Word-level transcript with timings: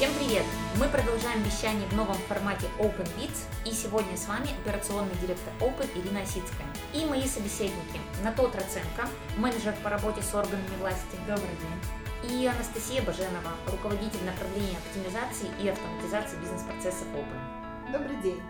Всем 0.00 0.14
привет! 0.14 0.46
Мы 0.78 0.88
продолжаем 0.88 1.42
вещание 1.42 1.86
в 1.88 1.94
новом 1.94 2.14
формате 2.14 2.64
Open 2.78 3.06
Beats, 3.18 3.44
и 3.66 3.70
сегодня 3.70 4.16
с 4.16 4.28
вами 4.28 4.48
операционный 4.62 5.14
директор 5.20 5.52
Open 5.60 5.86
Ирина 5.94 6.22
Осицкая. 6.22 6.66
И 6.94 7.04
мои 7.04 7.26
собеседники 7.26 8.00
Нато 8.24 8.48
Троценко, 8.48 9.06
менеджер 9.36 9.74
по 9.84 9.90
работе 9.90 10.22
с 10.22 10.34
органами 10.34 10.74
власти. 10.80 11.16
Добрый 11.28 11.50
день. 11.60 12.30
И 12.32 12.46
Анастасия 12.46 13.02
Баженова, 13.02 13.52
руководитель 13.70 14.24
направления 14.24 14.78
оптимизации 14.78 15.50
и 15.62 15.68
автоматизации 15.68 16.40
бизнес-процессов 16.40 17.06
Open. 17.14 17.92
Добрый 17.92 18.16
день. 18.22 18.40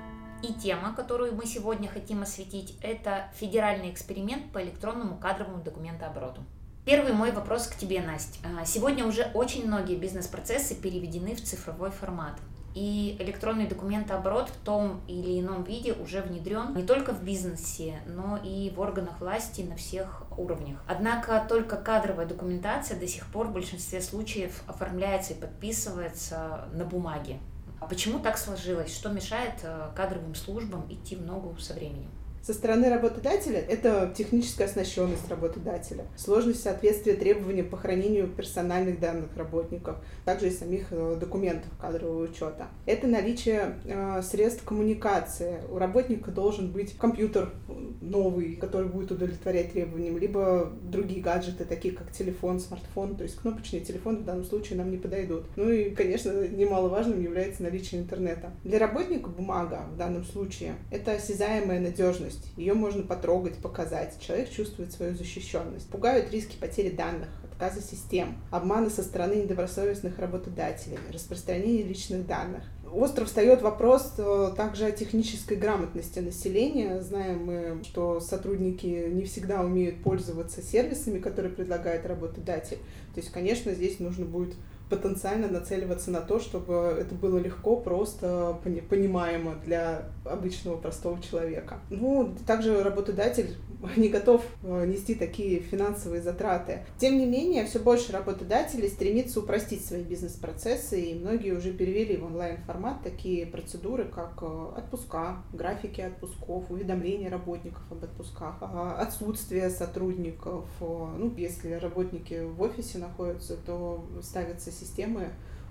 И 0.44 0.54
тема, 0.54 0.94
которую 0.94 1.34
мы 1.34 1.46
сегодня 1.46 1.88
хотим 1.88 2.22
осветить, 2.22 2.78
это 2.80 3.28
федеральный 3.34 3.90
эксперимент 3.90 4.52
по 4.52 4.62
электронному 4.62 5.18
кадровому 5.18 5.64
документообороту. 5.64 6.44
Первый 6.90 7.12
мой 7.12 7.30
вопрос 7.30 7.68
к 7.68 7.76
тебе, 7.76 8.02
Настя. 8.02 8.40
А, 8.42 8.64
сегодня 8.64 9.06
уже 9.06 9.30
очень 9.32 9.64
многие 9.64 9.94
бизнес-процессы 9.94 10.74
переведены 10.74 11.36
в 11.36 11.40
цифровой 11.40 11.92
формат. 11.92 12.32
И 12.74 13.16
электронный 13.20 13.68
документооборот 13.68 14.48
в 14.48 14.56
том 14.64 15.00
или 15.06 15.38
ином 15.38 15.62
виде 15.62 15.92
уже 15.92 16.20
внедрен 16.20 16.74
не 16.74 16.82
только 16.82 17.12
в 17.12 17.22
бизнесе, 17.22 18.00
но 18.08 18.40
и 18.42 18.72
в 18.74 18.80
органах 18.80 19.20
власти 19.20 19.60
на 19.60 19.76
всех 19.76 20.24
уровнях. 20.36 20.82
Однако 20.88 21.46
только 21.48 21.76
кадровая 21.76 22.26
документация 22.26 22.98
до 22.98 23.06
сих 23.06 23.24
пор 23.26 23.46
в 23.46 23.52
большинстве 23.52 24.00
случаев 24.00 24.64
оформляется 24.66 25.34
и 25.34 25.40
подписывается 25.40 26.64
на 26.72 26.84
бумаге. 26.84 27.38
А 27.78 27.86
почему 27.86 28.18
так 28.18 28.36
сложилось? 28.36 28.92
Что 28.92 29.10
мешает 29.10 29.60
э, 29.62 29.90
кадровым 29.94 30.34
службам 30.34 30.92
идти 30.92 31.14
в 31.14 31.22
ногу 31.22 31.56
со 31.56 31.72
временем? 31.72 32.10
Со 32.50 32.54
стороны 32.54 32.88
работодателя 32.88 33.60
это 33.60 34.12
техническая 34.12 34.66
оснащенность 34.66 35.28
работодателя, 35.28 36.06
сложность 36.16 36.64
соответствия 36.64 37.14
требованиям 37.14 37.68
по 37.68 37.76
хранению 37.76 38.26
персональных 38.26 38.98
данных 38.98 39.36
работников, 39.36 39.98
также 40.24 40.48
и 40.48 40.50
самих 40.50 40.88
э, 40.90 41.16
документов 41.20 41.70
кадрового 41.80 42.24
учета. 42.24 42.66
Это 42.86 43.06
наличие 43.06 43.76
э, 43.84 44.20
средств 44.22 44.64
коммуникации. 44.64 45.60
У 45.70 45.78
работника 45.78 46.32
должен 46.32 46.72
быть 46.72 46.98
компьютер 46.98 47.52
новый, 48.00 48.56
который 48.56 48.88
будет 48.88 49.12
удовлетворять 49.12 49.72
требованиям, 49.72 50.18
либо 50.18 50.72
другие 50.82 51.22
гаджеты, 51.22 51.64
такие 51.64 51.94
как 51.94 52.10
телефон, 52.10 52.58
смартфон, 52.58 53.14
то 53.14 53.22
есть 53.22 53.36
кнопочные 53.36 53.82
телефоны 53.82 54.18
в 54.18 54.24
данном 54.24 54.44
случае 54.44 54.78
нам 54.78 54.90
не 54.90 54.96
подойдут. 54.96 55.44
Ну 55.54 55.70
и, 55.70 55.90
конечно, 55.90 56.48
немаловажным 56.48 57.22
является 57.22 57.62
наличие 57.62 58.00
интернета. 58.00 58.50
Для 58.64 58.80
работника 58.80 59.28
бумага 59.28 59.86
в 59.92 59.96
данном 59.96 60.24
случае 60.24 60.74
это 60.90 61.12
осязаемая 61.12 61.78
надежность 61.78 62.39
надежность. 62.40 62.52
Ее 62.56 62.74
можно 62.74 63.02
потрогать, 63.02 63.56
показать. 63.56 64.16
Человек 64.20 64.50
чувствует 64.50 64.92
свою 64.92 65.14
защищенность. 65.14 65.88
Пугают 65.88 66.30
риски 66.30 66.56
потери 66.56 66.90
данных, 66.90 67.28
отказа 67.44 67.80
систем, 67.80 68.36
обманы 68.50 68.90
со 68.90 69.02
стороны 69.02 69.34
недобросовестных 69.34 70.18
работодателей, 70.18 70.98
распространение 71.12 71.82
личных 71.82 72.26
данных. 72.26 72.64
Остро 72.92 73.24
встает 73.24 73.62
вопрос 73.62 74.14
э, 74.18 74.50
также 74.56 74.86
о 74.86 74.90
технической 74.90 75.56
грамотности 75.56 76.18
населения. 76.18 77.00
Знаем 77.00 77.44
мы, 77.44 77.84
что 77.84 78.18
сотрудники 78.18 79.08
не 79.08 79.22
всегда 79.22 79.60
умеют 79.60 80.02
пользоваться 80.02 80.60
сервисами, 80.60 81.20
которые 81.20 81.52
предлагает 81.52 82.04
работодатель. 82.04 82.78
То 83.14 83.20
есть, 83.20 83.30
конечно, 83.30 83.72
здесь 83.74 84.00
нужно 84.00 84.26
будет 84.26 84.56
потенциально 84.90 85.46
нацеливаться 85.46 86.10
на 86.10 86.20
то, 86.20 86.40
чтобы 86.40 86.96
это 86.98 87.14
было 87.14 87.38
легко, 87.38 87.76
просто 87.76 88.58
понимаемо 88.88 89.54
для 89.64 90.08
обычного 90.24 90.76
простого 90.76 91.20
человека. 91.22 91.80
Ну, 91.90 92.34
также 92.46 92.82
работодатель 92.82 93.56
не 93.96 94.08
готов 94.08 94.44
э, 94.62 94.86
нести 94.86 95.14
такие 95.14 95.60
финансовые 95.60 96.22
затраты. 96.22 96.80
Тем 96.98 97.18
не 97.18 97.26
менее, 97.26 97.64
все 97.64 97.78
больше 97.78 98.12
работодателей 98.12 98.88
стремится 98.88 99.40
упростить 99.40 99.84
свои 99.84 100.02
бизнес-процессы, 100.02 101.00
и 101.00 101.18
многие 101.18 101.52
уже 101.52 101.72
перевели 101.72 102.16
в 102.16 102.24
онлайн-формат 102.24 103.02
такие 103.02 103.46
процедуры, 103.46 104.04
как 104.04 104.38
э, 104.42 104.46
отпуска, 104.76 105.42
графики 105.52 106.00
отпусков, 106.00 106.70
уведомления 106.70 107.30
работников 107.30 107.82
об 107.90 108.04
отпусках, 108.04 108.56
а, 108.60 108.96
отсутствие 109.00 109.70
сотрудников. 109.70 110.66
Э, 110.80 110.84
ну, 111.18 111.32
если 111.36 111.72
работники 111.72 112.44
в 112.44 112.60
офисе 112.60 112.98
находятся, 112.98 113.56
то 113.56 114.04
ставятся 114.22 114.70
системы 114.70 115.30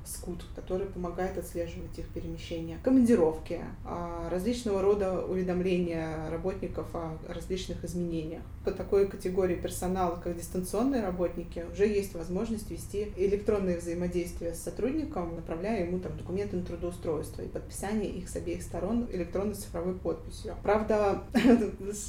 скут, 0.10 0.44
который 0.56 0.88
помогает 0.88 1.38
отслеживать 1.38 1.98
их 1.98 2.08
перемещения, 2.10 2.80
командировки, 2.84 3.62
а, 3.86 4.30
различного 4.30 4.82
рода 4.82 5.22
уведомления 5.22 6.30
работников 6.30 6.88
о 6.94 7.18
различных 7.28 7.84
изменениях. 7.84 8.42
По 8.66 8.72
такой 8.72 9.08
категории 9.08 9.56
персонала, 9.56 10.20
как 10.22 10.38
дистанционные 10.38 11.02
работники, 11.02 11.66
уже 11.72 11.88
есть 11.88 12.14
возможность 12.14 12.70
вести 12.72 13.12
электронное 13.18 13.78
взаимодействие 13.78 14.54
с 14.54 14.60
сотрудником, 14.60 15.36
направляя 15.36 15.86
ему 15.86 16.00
там, 16.00 16.18
документы 16.18 16.58
на 16.58 16.64
трудоустройство 16.64 17.42
и 17.42 17.48
подписание 17.48 18.10
их 18.10 18.30
с 18.30 18.36
обеих 18.36 18.64
сторон 18.64 19.08
электронной 19.12 19.56
цифровой 19.56 19.94
подписью. 19.96 20.56
Правда, 20.64 21.24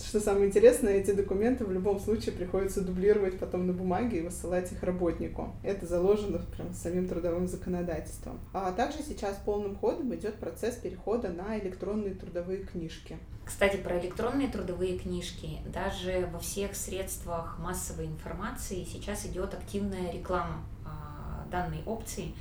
что 0.08 0.20
самое 0.20 0.46
интересное, 0.46 0.94
эти 0.94 1.12
документы 1.12 1.64
в 1.64 1.72
любом 1.72 2.00
случае 2.00 2.34
приходится 2.34 2.80
дублировать 2.80 3.38
потом 3.38 3.66
на 3.66 3.72
бумаге 3.72 4.18
и 4.18 4.22
высылать 4.22 4.72
их 4.72 4.82
работнику. 4.82 5.54
Это 5.62 5.86
заложено 5.86 6.40
прям 6.56 6.72
самим 6.74 7.08
трудовым 7.08 7.46
законодательством 7.46 7.89
законодательством. 7.90 8.40
А 8.52 8.72
также 8.72 9.02
сейчас 9.02 9.36
полным 9.44 9.76
ходом 9.76 10.14
идет 10.14 10.38
процесс 10.38 10.76
перехода 10.76 11.28
на 11.28 11.58
электронные 11.58 12.14
трудовые 12.14 12.64
книжки. 12.64 13.18
Кстати, 13.44 13.76
про 13.76 13.98
электронные 13.98 14.48
трудовые 14.48 14.98
книжки. 14.98 15.58
Даже 15.66 16.28
во 16.32 16.38
всех 16.38 16.76
средствах 16.76 17.58
массовой 17.58 18.06
информации 18.06 18.84
сейчас 18.84 19.26
идет 19.26 19.54
активная 19.54 20.12
реклама 20.12 20.62
а, 20.86 21.46
данной 21.50 21.82
опции. 21.84 22.32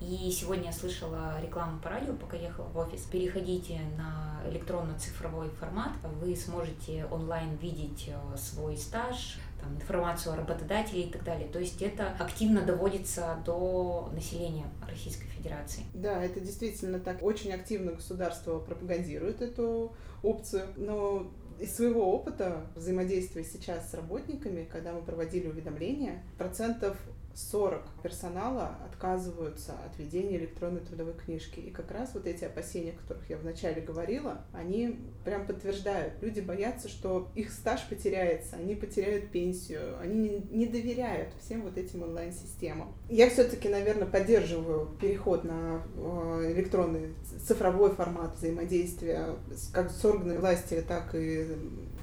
И 0.00 0.30
сегодня 0.30 0.66
я 0.66 0.72
слышала 0.72 1.40
рекламу 1.42 1.80
по 1.80 1.88
радио, 1.88 2.14
пока 2.14 2.36
ехала 2.36 2.66
в 2.66 2.78
офис. 2.78 3.02
Переходите 3.02 3.80
на 3.96 4.40
электронно-цифровой 4.48 5.48
формат, 5.50 5.90
вы 6.20 6.36
сможете 6.36 7.06
онлайн 7.10 7.56
видеть 7.56 8.08
э, 8.08 8.36
свой 8.36 8.76
стаж, 8.76 9.38
там, 9.60 9.74
информацию 9.76 10.32
о 10.32 10.36
работодателе 10.36 11.04
и 11.04 11.10
так 11.10 11.24
далее. 11.24 11.48
То 11.48 11.58
есть 11.58 11.80
это 11.82 12.08
активно 12.18 12.62
доводится 12.62 13.38
до 13.44 14.10
населения 14.14 14.66
Российской 14.88 15.26
Федерации. 15.28 15.84
Да, 15.94 16.22
это 16.22 16.40
действительно 16.40 16.98
так. 16.98 17.22
Очень 17.22 17.52
активно 17.52 17.92
государство 17.92 18.58
пропагандирует 18.58 19.42
эту 19.42 19.92
опцию, 20.22 20.66
но 20.76 21.30
из 21.58 21.74
своего 21.74 22.12
опыта 22.12 22.66
взаимодействия 22.76 23.44
сейчас 23.44 23.90
с 23.90 23.94
работниками, 23.94 24.64
когда 24.70 24.92
мы 24.92 25.02
проводили 25.02 25.48
уведомления, 25.48 26.22
процентов 26.36 26.96
40 27.38 27.82
персонала 28.02 28.76
отказываются 28.90 29.72
от 29.86 29.98
ведения 29.98 30.36
электронной 30.36 30.80
трудовой 30.80 31.14
книжки. 31.14 31.60
И 31.60 31.70
как 31.70 31.90
раз 31.90 32.10
вот 32.14 32.26
эти 32.26 32.44
опасения, 32.44 32.92
о 32.92 33.00
которых 33.00 33.30
я 33.30 33.36
вначале 33.36 33.80
говорила, 33.80 34.44
они 34.52 34.98
прям 35.24 35.46
подтверждают. 35.46 36.14
Люди 36.20 36.40
боятся, 36.40 36.88
что 36.88 37.30
их 37.34 37.52
стаж 37.52 37.86
потеряется, 37.88 38.56
они 38.56 38.74
потеряют 38.74 39.30
пенсию, 39.30 39.98
они 40.00 40.46
не 40.50 40.66
доверяют 40.66 41.32
всем 41.40 41.62
вот 41.62 41.78
этим 41.78 42.02
онлайн-системам. 42.02 42.92
Я 43.08 43.30
все-таки, 43.30 43.68
наверное, 43.68 44.06
поддерживаю 44.06 44.88
переход 45.00 45.44
на 45.44 45.82
э, 45.96 46.52
электронный 46.54 47.14
цифровой 47.46 47.90
формат 47.90 48.36
взаимодействия 48.36 49.36
как 49.72 49.90
с 49.90 50.04
органами 50.04 50.38
власти, 50.38 50.84
так 50.86 51.14
и 51.14 51.44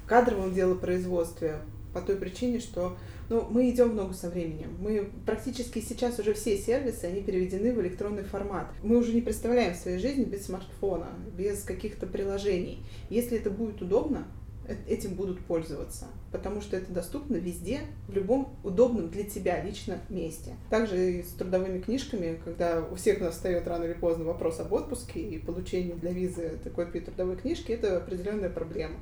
в 0.02 0.08
кадровом 0.08 0.54
делопроизводстве 0.54 1.60
по 1.96 2.02
той 2.02 2.16
причине, 2.16 2.60
что 2.60 2.94
ну, 3.30 3.46
мы 3.48 3.70
идем 3.70 3.92
в 3.92 3.94
ногу 3.94 4.12
со 4.12 4.28
временем. 4.28 4.76
Мы 4.78 5.08
практически 5.24 5.78
сейчас 5.78 6.18
уже 6.18 6.34
все 6.34 6.58
сервисы, 6.58 7.06
они 7.06 7.22
переведены 7.22 7.72
в 7.72 7.80
электронный 7.80 8.22
формат. 8.22 8.66
Мы 8.82 8.98
уже 8.98 9.14
не 9.14 9.22
представляем 9.22 9.74
своей 9.74 9.98
жизни 9.98 10.24
без 10.24 10.44
смартфона, 10.44 11.08
без 11.34 11.62
каких-то 11.62 12.06
приложений. 12.06 12.84
Если 13.08 13.38
это 13.38 13.48
будет 13.48 13.80
удобно, 13.80 14.26
э, 14.68 14.76
этим 14.86 15.14
будут 15.14 15.40
пользоваться, 15.40 16.04
потому 16.32 16.60
что 16.60 16.76
это 16.76 16.92
доступно 16.92 17.36
везде, 17.36 17.80
в 18.08 18.12
любом 18.12 18.54
удобном 18.62 19.08
для 19.08 19.24
тебя 19.24 19.62
лично 19.62 19.98
месте. 20.10 20.52
Также 20.68 21.20
и 21.20 21.22
с 21.22 21.28
трудовыми 21.28 21.80
книжками, 21.80 22.38
когда 22.44 22.82
у 22.82 22.96
всех 22.96 23.22
нас 23.22 23.36
встает 23.36 23.66
рано 23.66 23.84
или 23.84 23.94
поздно 23.94 24.24
вопрос 24.24 24.60
об 24.60 24.70
отпуске 24.70 25.20
и 25.20 25.38
получении 25.38 25.94
для 25.94 26.12
визы 26.12 26.58
такой 26.62 26.84
трудовой 26.86 27.36
книжки, 27.36 27.72
это 27.72 27.96
определенная 27.96 28.50
проблема. 28.50 28.96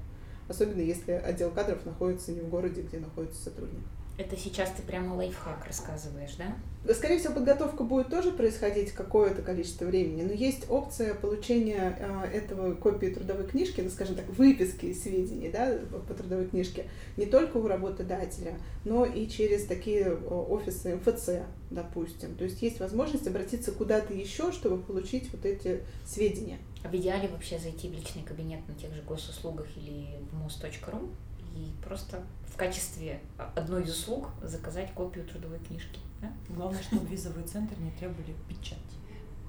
Особенно 0.49 0.81
если 0.81 1.13
отдел 1.13 1.51
кадров 1.51 1.85
находится 1.87 2.33
не 2.33 2.41
в 2.41 2.49
городе, 2.49 2.83
где 2.83 2.99
находится 2.99 3.43
сотрудник. 3.43 3.85
Это 4.17 4.37
сейчас 4.37 4.71
ты 4.71 4.83
прямо 4.83 5.15
лайфхак 5.17 5.67
рассказываешь, 5.67 6.37
да? 6.39 6.57
Да, 6.85 6.95
скорее 6.95 7.19
всего, 7.19 7.35
подготовка 7.35 7.83
будет 7.83 8.11
тоже 8.11 8.31
происходить 8.31 8.93
какое-то 8.93 9.43
количество 9.43 9.87
времени, 9.87 10.23
но 10.23 10.33
есть 10.33 10.67
опция 10.69 11.15
получения 11.15 11.97
э, 11.99 12.37
этого 12.37 12.75
копии 12.75 13.09
трудовой 13.09 13.45
книжки, 13.47 13.81
ну, 13.81 13.91
скажем 13.91 14.15
так, 14.15 14.29
выписки 14.29 14.93
сведений 14.93 15.51
да, 15.51 15.79
по 16.07 16.15
трудовой 16.15 16.47
книжке 16.47 16.85
не 17.17 17.27
только 17.27 17.57
у 17.57 17.67
работодателя, 17.67 18.55
но 18.85 19.05
и 19.05 19.27
через 19.27 19.65
такие 19.65 20.15
офисы 20.15 20.95
МФЦ, 20.95 21.31
допустим. 21.71 22.37
То 22.37 22.45
есть 22.45 22.63
есть 22.63 22.79
возможность 22.79 23.27
обратиться 23.27 23.73
куда-то 23.73 24.15
еще, 24.15 24.53
чтобы 24.53 24.81
получить 24.81 25.33
вот 25.33 25.45
эти 25.45 25.81
сведения. 26.07 26.59
А 26.85 26.89
в 26.89 26.95
идеале 26.95 27.29
вообще 27.29 27.59
зайти 27.59 27.89
в 27.89 27.93
личный 27.95 28.23
кабинет 28.23 28.61
на 28.69 28.75
тех 28.75 28.95
же 28.95 29.03
госуслугах 29.03 29.67
или 29.77 30.19
в 30.31 30.47
mos.ru 30.47 31.11
и 31.57 31.73
просто 31.83 32.23
в 32.47 32.57
качестве 32.57 33.21
одной 33.57 33.85
из 33.85 33.91
услуг 33.91 34.29
заказать 34.43 34.93
копию 34.93 35.25
трудовой 35.25 35.59
книжки. 35.61 35.99
Да? 36.21 36.31
Главное, 36.51 36.83
чтобы 36.83 37.07
визовый 37.07 37.45
центр 37.45 37.75
не 37.81 37.91
требовали 37.93 38.35
печать. 38.49 38.79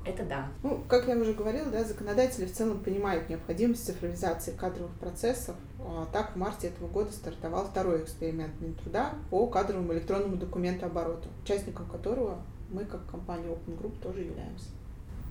это 0.06 0.24
да. 0.24 0.48
Ну, 0.64 0.84
как 0.88 1.08
я 1.08 1.18
уже 1.18 1.34
говорила, 1.34 1.70
да, 1.70 1.84
законодатели 1.84 2.46
в 2.46 2.54
целом 2.54 2.80
понимают 2.80 3.28
необходимость 3.28 3.86
цифровизации 3.86 4.52
кадровых 4.52 4.94
процессов. 4.94 5.56
А 5.80 6.08
так, 6.14 6.34
в 6.34 6.36
марте 6.38 6.68
этого 6.68 6.88
года 6.88 7.12
стартовал 7.12 7.66
второй 7.68 8.04
эксперимент 8.04 8.60
Минтруда 8.62 9.14
по 9.30 9.48
кадровому 9.48 9.94
электронному 9.94 10.38
документообороту, 10.38 11.28
участником 11.44 11.88
которого 11.88 12.42
мы, 12.70 12.86
как 12.86 13.06
компания 13.10 13.48
Open 13.48 13.78
Group, 13.80 14.00
тоже 14.02 14.22
являемся. 14.22 14.70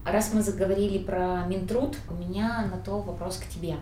Раз 0.05 0.35
мы 0.35 0.43
заговорили 0.43 0.99
про 0.99 1.47
Минтруд, 1.47 1.97
у 2.11 2.15
меня 2.15 2.69
на 2.71 2.77
то 2.77 3.01
вопрос 3.01 3.39
к 3.39 3.49
тебе. 3.49 3.77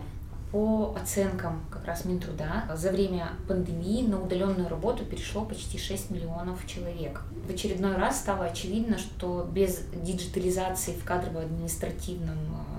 По 0.53 0.95
оценкам 1.01 1.65
как 1.69 1.83
раз 1.85 2.05
Минтруда, 2.05 2.63
за 2.75 2.91
время 2.91 3.31
пандемии 3.47 4.07
на 4.07 4.21
удаленную 4.21 4.69
работу 4.69 5.03
перешло 5.03 5.43
почти 5.43 5.77
6 5.77 6.11
миллионов 6.11 6.65
человек. 6.65 7.23
В 7.45 7.51
очередной 7.51 7.95
раз 7.95 8.19
стало 8.19 8.45
очевидно, 8.45 8.97
что 8.97 9.49
без 9.51 9.81
диджитализации 9.93 10.93
в 10.93 11.03
кадрово-административном 11.03 12.37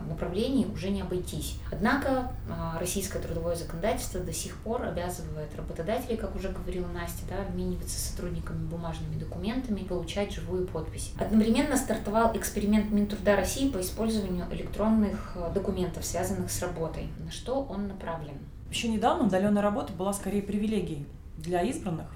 направлении 0.09 0.67
уже 0.67 0.91
не 0.91 1.03
обойтись. 1.03 1.59
Однако 1.71 2.33
а, 2.51 2.79
российское 2.79 3.21
трудовое 3.21 3.57
законодательство 3.57 4.21
до 4.21 4.33
сих 4.33 4.57
пор 4.59 4.83
обязывает 4.85 5.55
работодателей, 5.57 6.17
как 6.17 6.35
уже 6.37 6.49
говорила 6.49 6.87
Настя, 6.89 7.25
да, 7.29 7.43
обмениваться 7.43 7.99
сотрудниками 7.99 8.67
бумажными 8.67 9.19
документами 9.19 9.81
и 9.81 9.85
получать 9.85 10.33
живую 10.33 10.67
подпись. 10.67 11.13
Одновременно 11.19 11.77
стартовал 11.77 12.37
эксперимент 12.37 12.91
Минтруда 12.91 13.37
России 13.37 13.71
по 13.71 13.81
использованию 13.81 14.47
электронных 14.51 15.33
а, 15.37 15.51
документов, 15.51 16.05
связанных 16.05 16.51
с 16.51 16.63
работой. 16.63 17.09
На 17.25 17.31
что 17.31 17.63
он 17.63 17.89
направлен. 17.89 18.39
Еще 18.71 18.89
недавно 18.89 19.27
удаленная 19.27 19.63
работа 19.63 19.93
была 19.93 20.13
скорее 20.13 20.43
привилегией 20.43 21.07
для 21.39 21.63
избранных. 21.63 22.07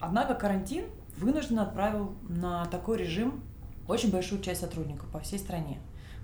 Однако 0.00 0.34
карантин 0.34 0.84
вынужденно 1.16 1.62
отправил 1.62 2.14
на 2.28 2.66
такой 2.66 2.98
режим 2.98 3.42
очень 3.88 4.10
большую 4.10 4.42
часть 4.42 4.60
сотрудников 4.60 5.08
по 5.08 5.20
всей 5.20 5.38
стране. 5.38 5.78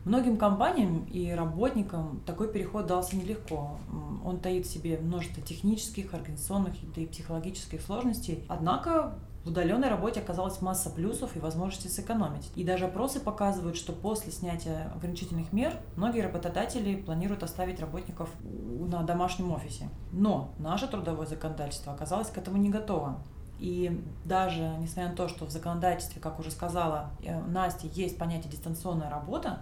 Многим 0.04 0.38
компаниям 0.38 1.04
и 1.04 1.30
работникам 1.30 2.22
такой 2.24 2.50
переход 2.50 2.86
дался 2.86 3.16
нелегко. 3.16 3.76
Он 4.24 4.38
таит 4.40 4.66
в 4.66 4.70
себе 4.70 4.98
множество 4.98 5.42
технических, 5.42 6.14
организационных 6.14 6.74
и 6.96 7.06
психологических 7.06 7.82
сложностей. 7.82 8.44
Однако 8.48 9.14
в 9.44 9.48
удаленной 9.48 9.88
работе 9.88 10.20
оказалась 10.20 10.60
масса 10.60 10.90
плюсов 10.90 11.36
и 11.36 11.38
возможности 11.38 11.88
сэкономить. 11.88 12.50
И 12.56 12.64
даже 12.64 12.86
опросы 12.86 13.20
показывают, 13.20 13.76
что 13.76 13.92
после 13.92 14.32
снятия 14.32 14.92
ограничительных 14.94 15.52
мер 15.52 15.74
многие 15.96 16.20
работодатели 16.20 16.96
планируют 16.96 17.42
оставить 17.42 17.80
работников 17.80 18.28
на 18.42 19.02
домашнем 19.02 19.52
офисе. 19.52 19.88
Но 20.12 20.52
наше 20.58 20.88
трудовое 20.88 21.26
законодательство 21.26 21.92
оказалось 21.92 22.28
к 22.28 22.38
этому 22.38 22.58
не 22.58 22.70
готово. 22.70 23.18
И 23.58 24.02
даже 24.24 24.74
несмотря 24.78 25.10
на 25.10 25.16
то, 25.16 25.28
что 25.28 25.44
в 25.44 25.50
законодательстве, 25.50 26.20
как 26.20 26.38
уже 26.38 26.50
сказала 26.50 27.10
э, 27.22 27.38
Настя, 27.42 27.88
есть 27.88 28.16
понятие 28.16 28.50
дистанционная 28.50 29.10
работа, 29.10 29.60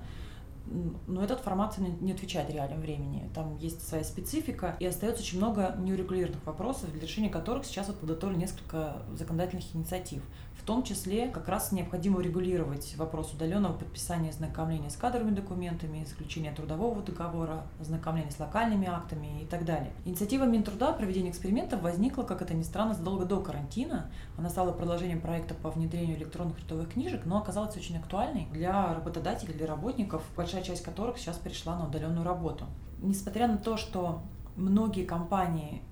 но 1.07 1.23
этот 1.23 1.41
формат 1.41 1.77
не 1.79 2.13
отвечает 2.13 2.51
реальному 2.51 2.83
времени. 2.83 3.31
Там 3.35 3.57
есть 3.57 3.87
своя 3.87 4.05
специфика, 4.05 4.77
и 4.81 4.87
остается 4.87 5.23
очень 5.23 5.39
много 5.39 5.75
неурегулированных 5.79 6.45
вопросов, 6.47 6.91
для 6.93 7.01
решения 7.01 7.29
которых 7.29 7.65
сейчас 7.65 7.89
вот 7.89 7.99
подготовили 7.99 8.39
несколько 8.39 9.03
законодательных 9.15 9.65
инициатив 9.75 10.23
том 10.63 10.83
числе 10.83 11.29
как 11.29 11.49
раз 11.49 11.73
необходимо 11.73 12.21
регулировать 12.21 12.95
вопрос 12.97 13.33
удаленного 13.33 13.73
подписания 13.73 14.33
знакомления 14.33 14.91
с 14.91 14.97
кадровыми 14.97 15.35
документами, 15.35 16.05
заключения 16.05 16.53
трудового 16.53 17.03
договора, 17.03 17.63
знакомления 17.81 18.31
с 18.31 18.39
локальными 18.39 18.89
актами 18.89 19.43
и 19.43 19.47
так 19.47 19.65
далее. 19.65 19.93
Инициатива 20.05 20.45
Минтруда 20.45 20.93
проведения 20.93 21.31
экспериментов 21.31 21.83
возникла, 21.83 22.23
как 22.23 22.43
это 22.43 22.55
ни 22.55 22.63
странно, 22.63 22.95
задолго 22.95 23.25
до 23.25 23.41
карантина. 23.41 24.11
Она 24.37 24.49
стала 24.51 24.73
продолжением 24.73 25.21
проекта 25.21 25.55
по 25.55 25.71
внедрению 25.71 26.17
электронных 26.17 26.57
трудовых 26.59 26.93
книжек, 26.93 27.25
но 27.25 27.39
оказалась 27.39 27.77
очень 27.77 27.97
актуальной 27.97 28.49
для 28.53 28.95
работодателей, 28.95 29.55
для 29.55 29.67
работников, 29.67 30.23
большая 30.37 30.63
часть 30.63 30.83
которых 30.83 31.19
сейчас 31.19 31.37
перешла 31.37 31.79
на 31.79 31.87
удаленную 31.87 32.25
работу. 32.25 32.67
Несмотря 33.01 33.49
на 33.49 33.59
то, 33.59 33.77
что 33.77 34.23
многие 34.57 35.05
компании 35.05 35.83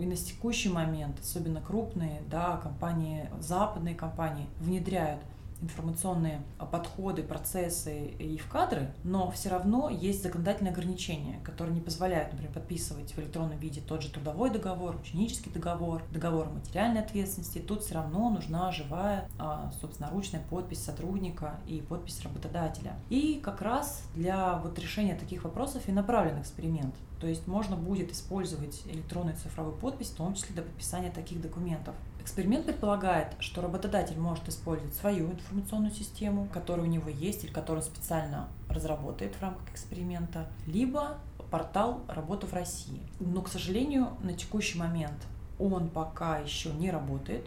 и 0.00 0.06
на 0.06 0.16
текущий 0.16 0.68
момент, 0.68 1.18
особенно 1.20 1.60
крупные 1.60 2.22
да, 2.30 2.56
компании, 2.56 3.28
западные 3.40 3.94
компании, 3.94 4.46
внедряют 4.60 5.20
информационные 5.60 6.42
подходы, 6.70 7.22
процессы 7.22 8.06
и 8.18 8.38
в 8.38 8.48
кадры, 8.48 8.92
но 9.02 9.30
все 9.30 9.48
равно 9.48 9.88
есть 9.88 10.22
законодательные 10.22 10.72
ограничения, 10.72 11.40
которые 11.44 11.74
не 11.74 11.80
позволяют, 11.80 12.32
например, 12.32 12.52
подписывать 12.52 13.12
в 13.12 13.18
электронном 13.18 13.58
виде 13.58 13.80
тот 13.80 14.02
же 14.02 14.10
трудовой 14.10 14.50
договор, 14.50 14.96
ученический 14.96 15.50
договор, 15.50 16.02
договор 16.10 16.48
о 16.48 16.50
материальной 16.50 17.00
ответственности. 17.00 17.58
Тут 17.58 17.82
все 17.82 17.94
равно 17.94 18.30
нужна 18.30 18.70
живая, 18.72 19.28
а, 19.38 19.72
собственно, 19.80 20.10
ручная 20.10 20.42
подпись 20.50 20.84
сотрудника 20.84 21.60
и 21.66 21.80
подпись 21.80 22.22
работодателя. 22.22 22.94
И 23.08 23.40
как 23.42 23.62
раз 23.62 24.02
для 24.14 24.58
вот 24.58 24.78
решения 24.78 25.14
таких 25.14 25.44
вопросов 25.44 25.88
и 25.88 25.92
направлен 25.92 26.40
эксперимент. 26.40 26.94
То 27.20 27.28
есть 27.28 27.46
можно 27.46 27.76
будет 27.76 28.12
использовать 28.12 28.82
электронную 28.86 29.36
цифровую 29.36 29.74
подпись, 29.76 30.10
в 30.10 30.16
том 30.16 30.34
числе 30.34 30.54
для 30.54 30.62
подписания 30.62 31.10
таких 31.10 31.40
документов. 31.40 31.94
Эксперимент 32.24 32.64
предполагает, 32.64 33.36
что 33.38 33.60
работодатель 33.60 34.18
может 34.18 34.48
использовать 34.48 34.94
свою 34.94 35.30
информационную 35.30 35.92
систему, 35.92 36.48
которая 36.50 36.86
у 36.86 36.88
него 36.88 37.10
есть 37.10 37.44
или 37.44 37.52
которую 37.52 37.84
он 37.84 37.86
специально 37.86 38.48
разработает 38.66 39.34
в 39.34 39.42
рамках 39.42 39.70
эксперимента, 39.70 40.48
либо 40.66 41.18
портал 41.50 42.00
«Работа 42.08 42.46
в 42.46 42.54
России». 42.54 43.02
Но, 43.20 43.42
к 43.42 43.48
сожалению, 43.48 44.16
на 44.22 44.32
текущий 44.32 44.78
момент 44.78 45.26
он 45.58 45.90
пока 45.90 46.38
еще 46.38 46.70
не 46.72 46.90
работает, 46.90 47.46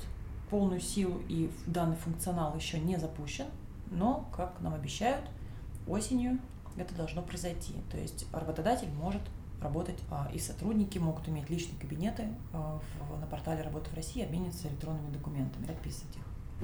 полную 0.52 0.80
силу 0.80 1.24
и 1.28 1.50
данный 1.66 1.96
функционал 1.96 2.56
еще 2.56 2.80
не 2.80 2.98
запущен, 2.98 3.48
но, 3.90 4.30
как 4.32 4.62
нам 4.62 4.76
обещают, 4.76 5.26
осенью 5.88 6.38
это 6.78 6.94
должно 6.94 7.24
произойти. 7.24 7.74
То 7.90 7.98
есть 7.98 8.28
работодатель 8.32 8.92
может 8.92 9.24
работать, 9.62 10.00
а, 10.10 10.30
и 10.34 10.40
сотрудники 10.40 10.98
могут 10.98 11.28
иметь 11.30 11.50
личные 11.50 11.80
кабинеты 11.80 12.28
а, 12.54 12.80
на 13.20 13.26
портале 13.28 13.64
«Работа 13.64 13.90
в 13.90 13.94
России», 13.96 14.24
обмениваться 14.24 14.68
электронными 14.68 15.12
документами, 15.12 15.66
подписывать 15.66 16.16
их. 16.16 16.24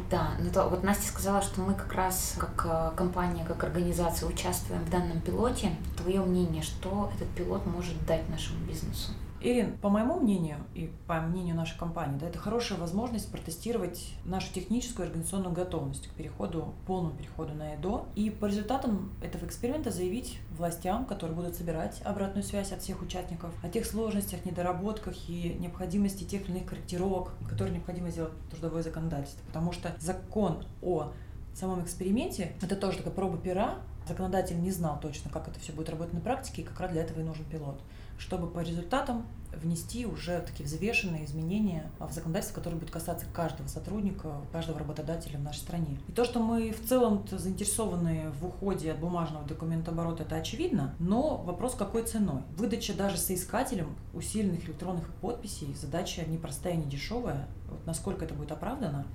Да, 0.09 0.31
ну 0.39 0.49
то 0.51 0.67
вот 0.69 0.83
Настя 0.83 1.07
сказала, 1.07 1.41
что 1.41 1.61
мы 1.61 1.75
как 1.75 1.93
раз 1.93 2.35
как 2.39 2.65
э, 2.65 2.95
компания, 2.95 3.45
как 3.45 3.63
организация 3.63 4.27
участвуем 4.27 4.83
в 4.83 4.89
данном 4.89 5.21
пилоте. 5.21 5.69
Твое 5.95 6.21
мнение, 6.21 6.63
что 6.63 7.11
этот 7.15 7.29
пилот 7.35 7.63
может 7.67 8.03
дать 8.07 8.27
нашему 8.27 8.65
бизнесу? 8.65 9.11
Ирин, 9.43 9.77
по 9.77 9.89
моему 9.89 10.21
мнению 10.21 10.59
и 10.73 10.89
по 11.05 11.19
мнению 11.19 11.55
нашей 11.57 11.77
компании, 11.77 12.17
да, 12.17 12.27
это 12.29 12.39
хорошая 12.39 12.79
возможность 12.79 13.29
протестировать 13.29 14.13
нашу 14.23 14.53
техническую 14.53 15.05
и 15.05 15.09
организационную 15.09 15.53
готовность 15.53 16.07
к 16.07 16.11
переходу, 16.11 16.73
полному 16.87 17.13
переходу 17.13 17.53
на 17.53 17.75
ЭДО. 17.75 18.05
И 18.15 18.29
по 18.29 18.45
результатам 18.45 19.11
этого 19.21 19.45
эксперимента 19.45 19.91
заявить 19.91 20.39
властям, 20.57 21.05
которые 21.05 21.35
будут 21.35 21.55
собирать 21.55 22.01
обратную 22.05 22.45
связь 22.45 22.71
от 22.71 22.81
всех 22.81 23.01
участников, 23.01 23.51
о 23.61 23.67
тех 23.67 23.85
сложностях, 23.85 24.45
недоработках 24.45 25.13
и 25.27 25.57
необходимости 25.59 26.23
тех 26.23 26.43
или 26.43 26.59
иных 26.59 26.69
корректировок, 26.69 27.33
которые 27.49 27.73
необходимо 27.75 28.11
сделать 28.11 28.31
трудовое 28.49 28.81
законодательство. 28.81 29.45
Потому 29.47 29.73
что 29.73 29.93
закон 29.99 30.63
о 30.81 31.11
самом 31.53 31.83
эксперименте 31.83 32.53
это 32.61 32.75
тоже 32.75 32.99
такая 32.99 33.13
проба 33.13 33.37
пера. 33.37 33.79
Законодатель 34.07 34.59
не 34.61 34.71
знал 34.71 34.99
точно, 34.99 35.29
как 35.31 35.47
это 35.47 35.59
все 35.59 35.71
будет 35.71 35.89
работать 35.89 36.13
на 36.13 36.21
практике, 36.21 36.61
и 36.61 36.65
как 36.65 36.79
раз 36.79 36.91
для 36.91 37.01
этого 37.01 37.19
и 37.19 37.23
нужен 37.23 37.45
пилот 37.45 37.79
чтобы 38.17 38.47
по 38.47 38.59
результатам 38.59 39.25
внести 39.53 40.05
уже 40.05 40.41
такие 40.41 40.65
взвешенные 40.65 41.25
изменения 41.25 41.91
в 41.99 42.11
законодательство, 42.11 42.55
которое 42.55 42.77
будет 42.77 42.89
касаться 42.89 43.25
каждого 43.33 43.67
сотрудника, 43.67 44.37
каждого 44.51 44.79
работодателя 44.79 45.37
в 45.37 45.43
нашей 45.43 45.59
стране. 45.59 45.99
И 46.07 46.11
то, 46.11 46.25
что 46.25 46.39
мы 46.39 46.71
в 46.71 46.87
целом 46.87 47.23
заинтересованы 47.29 48.31
в 48.39 48.47
уходе 48.47 48.91
от 48.91 48.99
бумажного 48.99 49.45
документооборота, 49.45 50.23
это 50.23 50.37
очевидно, 50.37 50.95
но 50.97 51.37
вопрос 51.37 51.75
какой 51.75 52.03
ценой. 52.03 52.41
Выдача 52.57 52.93
даже 52.93 53.17
соискателям 53.17 53.95
усиленных 54.13 54.65
электронных 54.65 55.07
подписей 55.21 55.75
задача 55.75 56.25
непростая 56.25 56.75
не 56.75 56.85
дешевая. 56.85 57.47
Вот 57.69 57.85
насколько 57.85 58.25
это 58.25 58.33
будет 58.33 58.51
оправдано, 58.51 59.05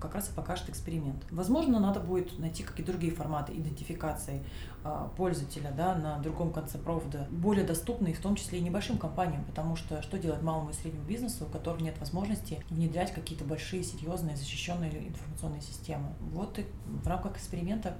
как 0.00 0.14
раз 0.14 0.30
и 0.30 0.32
покажет 0.32 0.68
эксперимент. 0.68 1.22
Возможно, 1.30 1.78
надо 1.78 2.00
будет 2.00 2.38
найти 2.38 2.62
какие-то 2.62 2.92
другие 2.92 3.12
форматы 3.12 3.52
идентификации 3.52 4.44
а, 4.82 5.08
пользователя 5.16 5.72
да, 5.76 5.94
на 5.94 6.18
другом 6.18 6.52
конце 6.52 6.78
провода, 6.78 7.26
более 7.30 7.64
доступные, 7.64 8.14
в 8.14 8.20
том 8.20 8.34
числе 8.34 8.58
и 8.58 8.62
небольшим 8.62 8.98
компаниям, 8.98 9.44
потому 9.44 9.76
что 9.76 10.02
что 10.02 10.18
делать 10.18 10.42
малому 10.42 10.70
и 10.70 10.72
среднему 10.72 11.04
бизнесу, 11.04 11.44
у 11.44 11.48
которого 11.48 11.80
нет 11.80 11.98
возможности 12.00 12.62
внедрять 12.70 13.12
какие-то 13.12 13.44
большие, 13.44 13.84
серьезные, 13.84 14.36
защищенные 14.36 15.08
информационные 15.08 15.60
системы. 15.60 16.08
Вот 16.32 16.58
и 16.58 16.66
в 16.86 17.06
рамках 17.06 17.36
эксперимента 17.36 17.94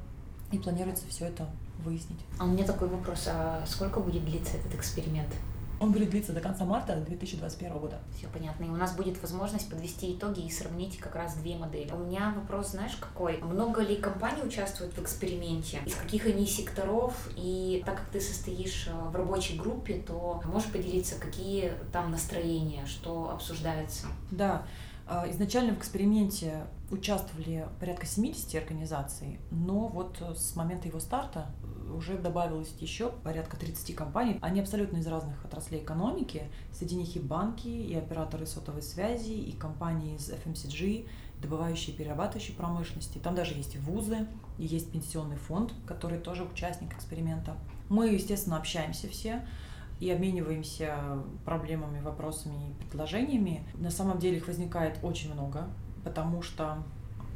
и 0.51 0.59
планируется 0.59 1.07
все 1.09 1.27
это 1.27 1.49
выяснить. 1.85 2.21
А 2.39 2.45
у 2.45 2.49
меня 2.49 2.65
такой 2.65 2.89
вопрос, 2.89 3.29
а 3.29 3.63
сколько 3.67 4.01
будет 4.01 4.25
длиться 4.25 4.57
этот 4.57 4.75
эксперимент? 4.75 5.29
Он 5.81 5.93
будет 5.93 6.11
длиться 6.11 6.35
до 6.35 6.41
конца 6.41 6.67
марта 6.67 6.95
2021 6.95 7.79
года. 7.79 7.99
Все 8.15 8.29
понятно. 8.29 8.65
И 8.65 8.69
у 8.69 8.77
нас 8.77 8.95
будет 8.95 9.21
возможность 9.23 9.71
подвести 9.71 10.15
итоги 10.15 10.41
и 10.41 10.51
сравнить 10.51 10.99
как 10.99 11.15
раз 11.15 11.35
две 11.37 11.57
модели. 11.57 11.91
У 11.91 11.97
меня 11.97 12.35
вопрос, 12.37 12.73
знаешь, 12.73 12.97
какой? 12.97 13.39
Много 13.39 13.81
ли 13.81 13.97
компаний 13.97 14.43
участвуют 14.43 14.93
в 14.95 15.03
эксперименте? 15.03 15.81
Из 15.87 15.95
каких 15.95 16.27
они 16.27 16.47
секторов? 16.47 17.15
И 17.35 17.83
так 17.87 17.97
как 17.97 18.09
ты 18.11 18.21
состоишь 18.21 18.89
э, 18.89 18.93
в 18.93 19.17
рабочей 19.17 19.57
группе, 19.57 20.03
то 20.07 20.43
можешь 20.45 20.71
поделиться, 20.71 21.19
какие 21.19 21.73
там 21.93 22.11
настроения, 22.11 22.85
что 22.85 23.31
обсуждается? 23.31 24.07
Да. 24.31 24.67
А, 25.13 25.29
изначально 25.29 25.75
в 25.75 25.79
эксперименте 25.79 26.63
участвовали 26.89 27.67
порядка 27.81 28.07
70 28.07 28.55
организаций, 28.55 29.41
но 29.51 29.89
вот 29.89 30.23
с 30.37 30.55
момента 30.55 30.87
его 30.87 31.01
старта 31.01 31.51
уже 31.93 32.17
добавилось 32.17 32.73
еще 32.79 33.11
порядка 33.25 33.57
30 33.57 33.97
компаний. 33.97 34.39
Они 34.41 34.61
абсолютно 34.61 34.99
из 34.99 35.09
разных 35.09 35.45
отраслей 35.45 35.83
экономики. 35.83 36.45
Среди 36.73 36.95
них 36.95 37.17
и 37.17 37.19
банки, 37.19 37.67
и 37.67 37.93
операторы 37.97 38.47
сотовой 38.47 38.83
связи, 38.83 39.33
и 39.33 39.51
компании 39.51 40.15
из 40.15 40.31
FMCG, 40.31 41.09
добывающие 41.43 41.93
и 41.93 41.99
перерабатывающие 41.99 42.57
промышленности. 42.57 43.19
Там 43.19 43.35
даже 43.35 43.55
есть 43.55 43.77
вузы, 43.79 44.29
и 44.59 44.65
есть 44.65 44.93
пенсионный 44.93 45.39
фонд, 45.39 45.73
который 45.89 46.21
тоже 46.21 46.45
участник 46.45 46.95
эксперимента. 46.95 47.57
Мы, 47.89 48.11
естественно, 48.11 48.59
общаемся 48.59 49.09
все 49.09 49.45
и 50.01 50.11
обмениваемся 50.11 50.97
проблемами, 51.45 52.01
вопросами 52.01 52.71
и 52.71 52.85
предложениями. 52.85 53.63
На 53.75 53.91
самом 53.91 54.19
деле 54.19 54.39
их 54.39 54.49
возникает 54.49 54.99
очень 55.03 55.33
много, 55.33 55.69
потому 56.05 56.43
что 56.43 56.83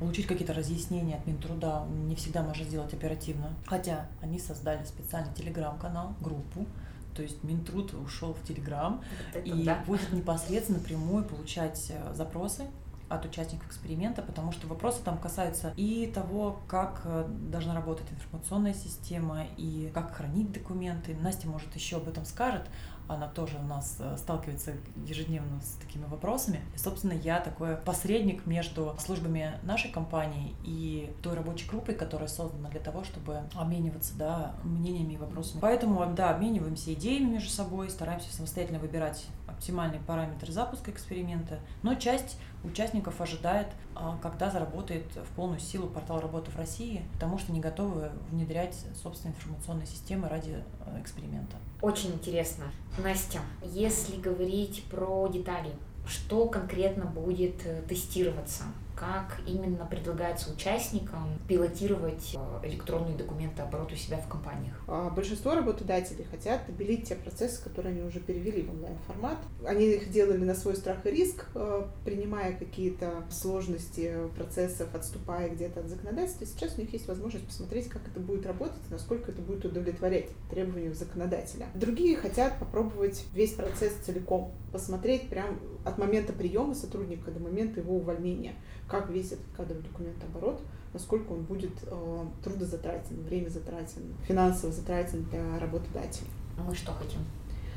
получить 0.01 0.27
какие-то 0.27 0.55
разъяснения 0.55 1.17
от 1.17 1.27
Минтруда 1.27 1.85
не 2.09 2.17
всегда 2.17 2.43
можно 2.43 2.65
сделать 2.65 2.93
оперативно. 2.93 3.51
Хотя 3.67 4.07
они 4.21 4.39
создали 4.39 4.85
специальный 4.85 5.33
телеграм-канал, 5.35 6.15
группу, 6.21 6.67
то 7.15 7.23
есть 7.23 7.45
Минтруд 7.45 7.95
ушел 7.95 8.35
в 8.35 8.47
Телеграм 8.47 9.01
вот 9.33 9.45
и 9.47 9.65
да. 9.65 9.83
будет 9.87 10.13
непосредственно 10.13 10.79
напрямую 10.79 11.25
получать 11.25 11.91
э, 11.91 12.15
запросы 12.15 12.65
от 13.09 13.25
участников 13.25 13.69
эксперимента, 13.69 14.23
потому 14.23 14.53
что 14.53 14.67
вопросы 14.67 15.03
там 15.03 15.19
касаются 15.19 15.73
и 15.77 16.07
того, 16.07 16.61
как 16.69 17.03
э, 17.05 17.27
должна 17.29 17.75
работать 17.75 18.11
информационная 18.11 18.75
система, 18.75 19.45
и 19.57 19.91
как 19.95 20.15
хранить 20.15 20.53
документы. 20.53 21.17
Настя, 21.21 21.49
может, 21.49 21.75
еще 21.75 21.97
об 21.97 22.09
этом 22.09 22.25
скажет, 22.25 22.63
она 23.07 23.29
тоже 23.29 23.59
у 23.59 23.67
нас 23.67 23.97
э, 23.99 24.17
сталкивается 24.17 24.75
ежедневно 25.07 25.61
с 25.61 25.75
такими 25.75 26.05
вопросами. 26.07 26.61
И, 26.75 26.79
собственно, 26.79 27.13
я 27.13 27.41
такой 27.41 27.77
посредник 27.77 28.47
между 28.47 28.97
службами 28.99 29.59
нашей 29.63 29.91
компании 29.91 30.57
и 30.65 31.13
той 31.23 31.35
рабочей 31.35 31.69
группой, 31.69 31.95
которая 31.95 32.29
создана 32.29 32.71
для 32.71 32.81
того, 32.81 33.05
чтобы 33.05 33.43
обмениваться 33.55 34.17
да, 34.17 34.55
мнениями 34.65 35.15
и 35.15 35.17
вопросами. 35.19 35.61
Поэтому, 35.61 36.05
да, 36.15 36.31
обмениваемся 36.31 36.95
идеями 36.95 37.33
между 37.33 37.51
собой, 37.51 37.91
стараемся 37.91 38.35
самостоятельно 38.35 38.79
выбирать 38.79 39.27
оптимальный 39.47 40.01
параметр 40.01 40.51
запуска 40.51 40.91
эксперимента, 40.91 41.61
но 41.83 41.95
часть 41.95 42.39
участников 42.65 43.21
ожидает, 43.21 43.69
а, 43.95 44.19
когда 44.23 44.51
заработает 44.51 45.05
в 45.15 45.37
полную 45.37 45.61
силу 45.61 45.89
портал 45.89 46.21
работы 46.21 46.51
в 46.51 46.57
России, 46.57 47.03
потому 47.13 47.39
что 47.39 47.53
не 47.53 47.61
готовы 47.61 48.11
внедрять 48.31 48.75
собственные 49.01 49.37
информационные 49.37 49.87
системы 49.87 50.29
ради 50.29 50.63
э, 50.87 51.01
эксперимента. 51.01 51.57
Очень 51.81 52.13
интересно. 52.13 52.65
Настя, 52.99 53.41
если 53.63 54.17
говорить 54.17 54.85
про 54.91 55.29
детали, 55.29 55.71
что 56.07 56.47
конкретно 56.47 57.05
будет 57.05 57.65
э, 57.65 57.83
тестироваться? 57.83 58.65
Как 58.95 59.41
именно 59.47 59.85
предлагается 59.87 60.53
участникам 60.53 61.39
пилотировать 61.49 62.35
э, 62.35 62.67
электронные 62.67 63.17
документы 63.17 63.63
оборот 63.63 63.93
у 63.93 63.97
себя 63.97 64.19
в 64.19 64.29
компаниях? 64.29 64.75
А, 64.87 65.11
большинство 65.11 65.55
работодателей 65.55 66.25
хотят 66.31 66.69
обелить 66.69 67.09
те 67.09 67.17
процессы, 67.17 67.63
которые 67.63 67.93
они 67.93 68.03
уже 68.03 68.21
перевели 68.21 68.63
в 68.63 68.71
онлайн-формат. 68.71 69.39
Они 69.67 69.87
их 69.87 70.11
делали 70.11 70.45
на 70.45 70.55
свой 70.55 70.77
страх 70.77 71.05
и 71.07 71.11
риск, 71.11 71.47
э, 71.55 71.87
принимая 72.05 72.57
какие-то 72.57 73.25
сложности 73.31 74.15
процессов, 74.37 74.95
отступая 74.95 75.49
где-то 75.51 75.81
от 75.81 75.89
законодательства. 75.89 76.47
Сейчас 76.47 76.77
у 76.79 76.81
них 76.81 76.93
есть 76.93 77.09
возможность 77.09 77.47
посмотреть, 77.47 77.89
как 77.89 78.03
это 78.07 78.21
будет 78.21 78.47
работать, 78.47 78.83
насколько 78.91 79.33
это 79.33 79.43
будет 79.43 79.65
удовлетворять 79.65 80.29
требованиям 80.51 80.95
законодателя. 80.95 81.67
Другие 81.75 82.17
хотят 82.17 82.59
попробовать 82.59 83.25
весь 83.35 83.53
процесс 83.53 83.93
целиком, 84.05 84.53
посмотреть 84.73 85.29
прям 85.29 85.59
от 85.85 85.99
момента 85.99 86.33
приема 86.33 86.75
сотрудника 86.75 87.31
до 87.31 87.41
момента 87.41 87.81
его 87.81 87.97
увольнения 87.97 88.55
как 88.89 89.11
весь 89.11 89.33
этот 89.33 89.47
кадровый 89.57 89.83
документ 89.83 90.23
оборот, 90.25 90.61
насколько 90.93 91.33
он 91.33 91.43
будет 91.43 91.73
э, 91.83 92.25
трудозатратен, 92.43 93.23
время 93.25 93.49
затратен, 93.49 94.15
финансово 94.27 94.73
затратен 94.73 95.25
для 95.25 95.59
работодателя. 95.59 96.29
А 96.59 96.63
мы 96.63 96.75
что 96.75 96.93
хотим, 96.93 97.21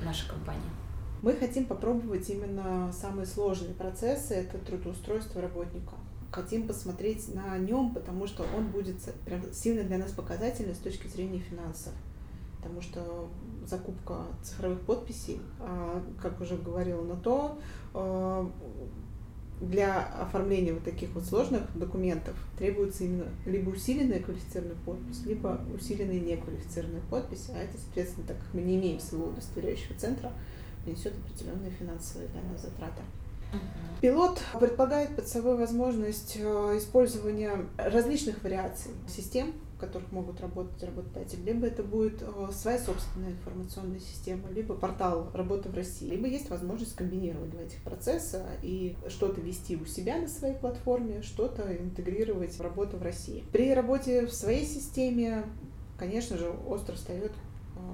наша 0.04 0.30
компания? 0.30 0.70
Мы 1.22 1.34
хотим 1.34 1.66
попробовать 1.66 2.30
именно 2.30 2.92
самые 2.94 3.26
сложные 3.26 3.74
процессы, 3.74 4.36
это 4.36 4.60
трудоустройство 4.60 5.42
работника. 5.42 5.94
Хотим 6.32 6.68
посмотреть 6.68 7.34
на 7.34 7.58
нем, 7.58 7.94
потому 7.94 8.28
что 8.28 8.46
он 8.56 8.68
будет 8.68 8.98
прям 9.26 9.42
сильно 9.52 9.84
для 9.84 9.98
нас 9.98 10.12
показательный 10.12 10.76
с 10.76 10.80
точки 10.80 11.08
зрения 11.08 11.40
финансов. 11.40 11.94
Потому 12.58 12.82
что 12.82 13.30
закупка 13.66 14.26
цифровых 14.44 14.82
подписей, 14.82 15.42
а, 15.60 16.04
как 16.22 16.40
уже 16.42 16.58
говорила, 16.58 17.02
на 17.04 17.16
то 17.16 17.58
э, 17.94 18.50
для 19.62 20.06
оформления 20.22 20.74
вот 20.74 20.84
таких 20.84 21.10
вот 21.14 21.26
сложных 21.26 21.64
документов 21.76 22.36
требуется 22.58 23.06
именно 23.06 23.26
либо 23.46 23.70
усиленная 23.70 24.20
квалифицированная 24.20 24.78
подпись, 24.86 25.24
либо 25.26 25.60
усиленная 25.74 26.20
неквалифицированная 26.20 27.02
подпись, 27.10 27.50
а 27.50 27.58
это, 27.58 27.78
соответственно, 27.78 28.28
так 28.28 28.38
как 28.38 28.54
мы 28.54 28.62
не 28.62 28.76
имеем 28.76 29.00
своего 29.00 29.28
удостоверяющего 29.28 29.98
центра, 29.98 30.32
несет 30.86 31.14
определенные 31.14 31.72
финансовые 31.72 32.30
для 32.30 32.42
нас 32.44 32.62
затраты. 32.62 33.02
Пилот 34.02 34.40
предполагает 34.60 35.16
под 35.16 35.28
собой 35.28 35.58
возможность 35.58 36.38
э, 36.38 36.78
использования 36.78 37.66
различных 37.78 38.44
вариаций 38.44 38.92
систем, 39.08 39.54
которых 39.78 40.12
могут 40.12 40.42
работать 40.42 40.82
работодатели, 40.84 41.42
либо 41.42 41.68
это 41.68 41.84
будет 41.84 42.22
э, 42.22 42.50
своя 42.52 42.80
собственная 42.80 43.32
информационная 43.32 44.00
система, 44.00 44.50
либо 44.50 44.76
портал 44.76 45.30
работы 45.34 45.70
в 45.70 45.76
России, 45.76 46.08
либо 46.08 46.28
есть 46.28 46.50
возможность 46.50 46.96
комбинировать 46.96 47.52
два 47.52 47.62
этих 47.62 47.82
процесса 47.84 48.46
и 48.62 48.96
что-то 49.08 49.42
вести 49.42 49.76
у 49.76 49.86
себя 49.86 50.18
на 50.18 50.28
своей 50.28 50.56
платформе, 50.56 51.22
что-то 51.22 51.76
интегрировать 51.76 52.58
в 52.58 52.62
работу 52.62 52.98
в 52.98 53.04
России. 53.04 53.44
При 53.52 53.74
работе 53.74 54.26
в 54.26 54.34
своей 54.34 54.66
системе, 54.66 55.44
конечно 55.98 56.38
же, 56.38 56.50
остро 56.68 56.96
встает 56.96 57.32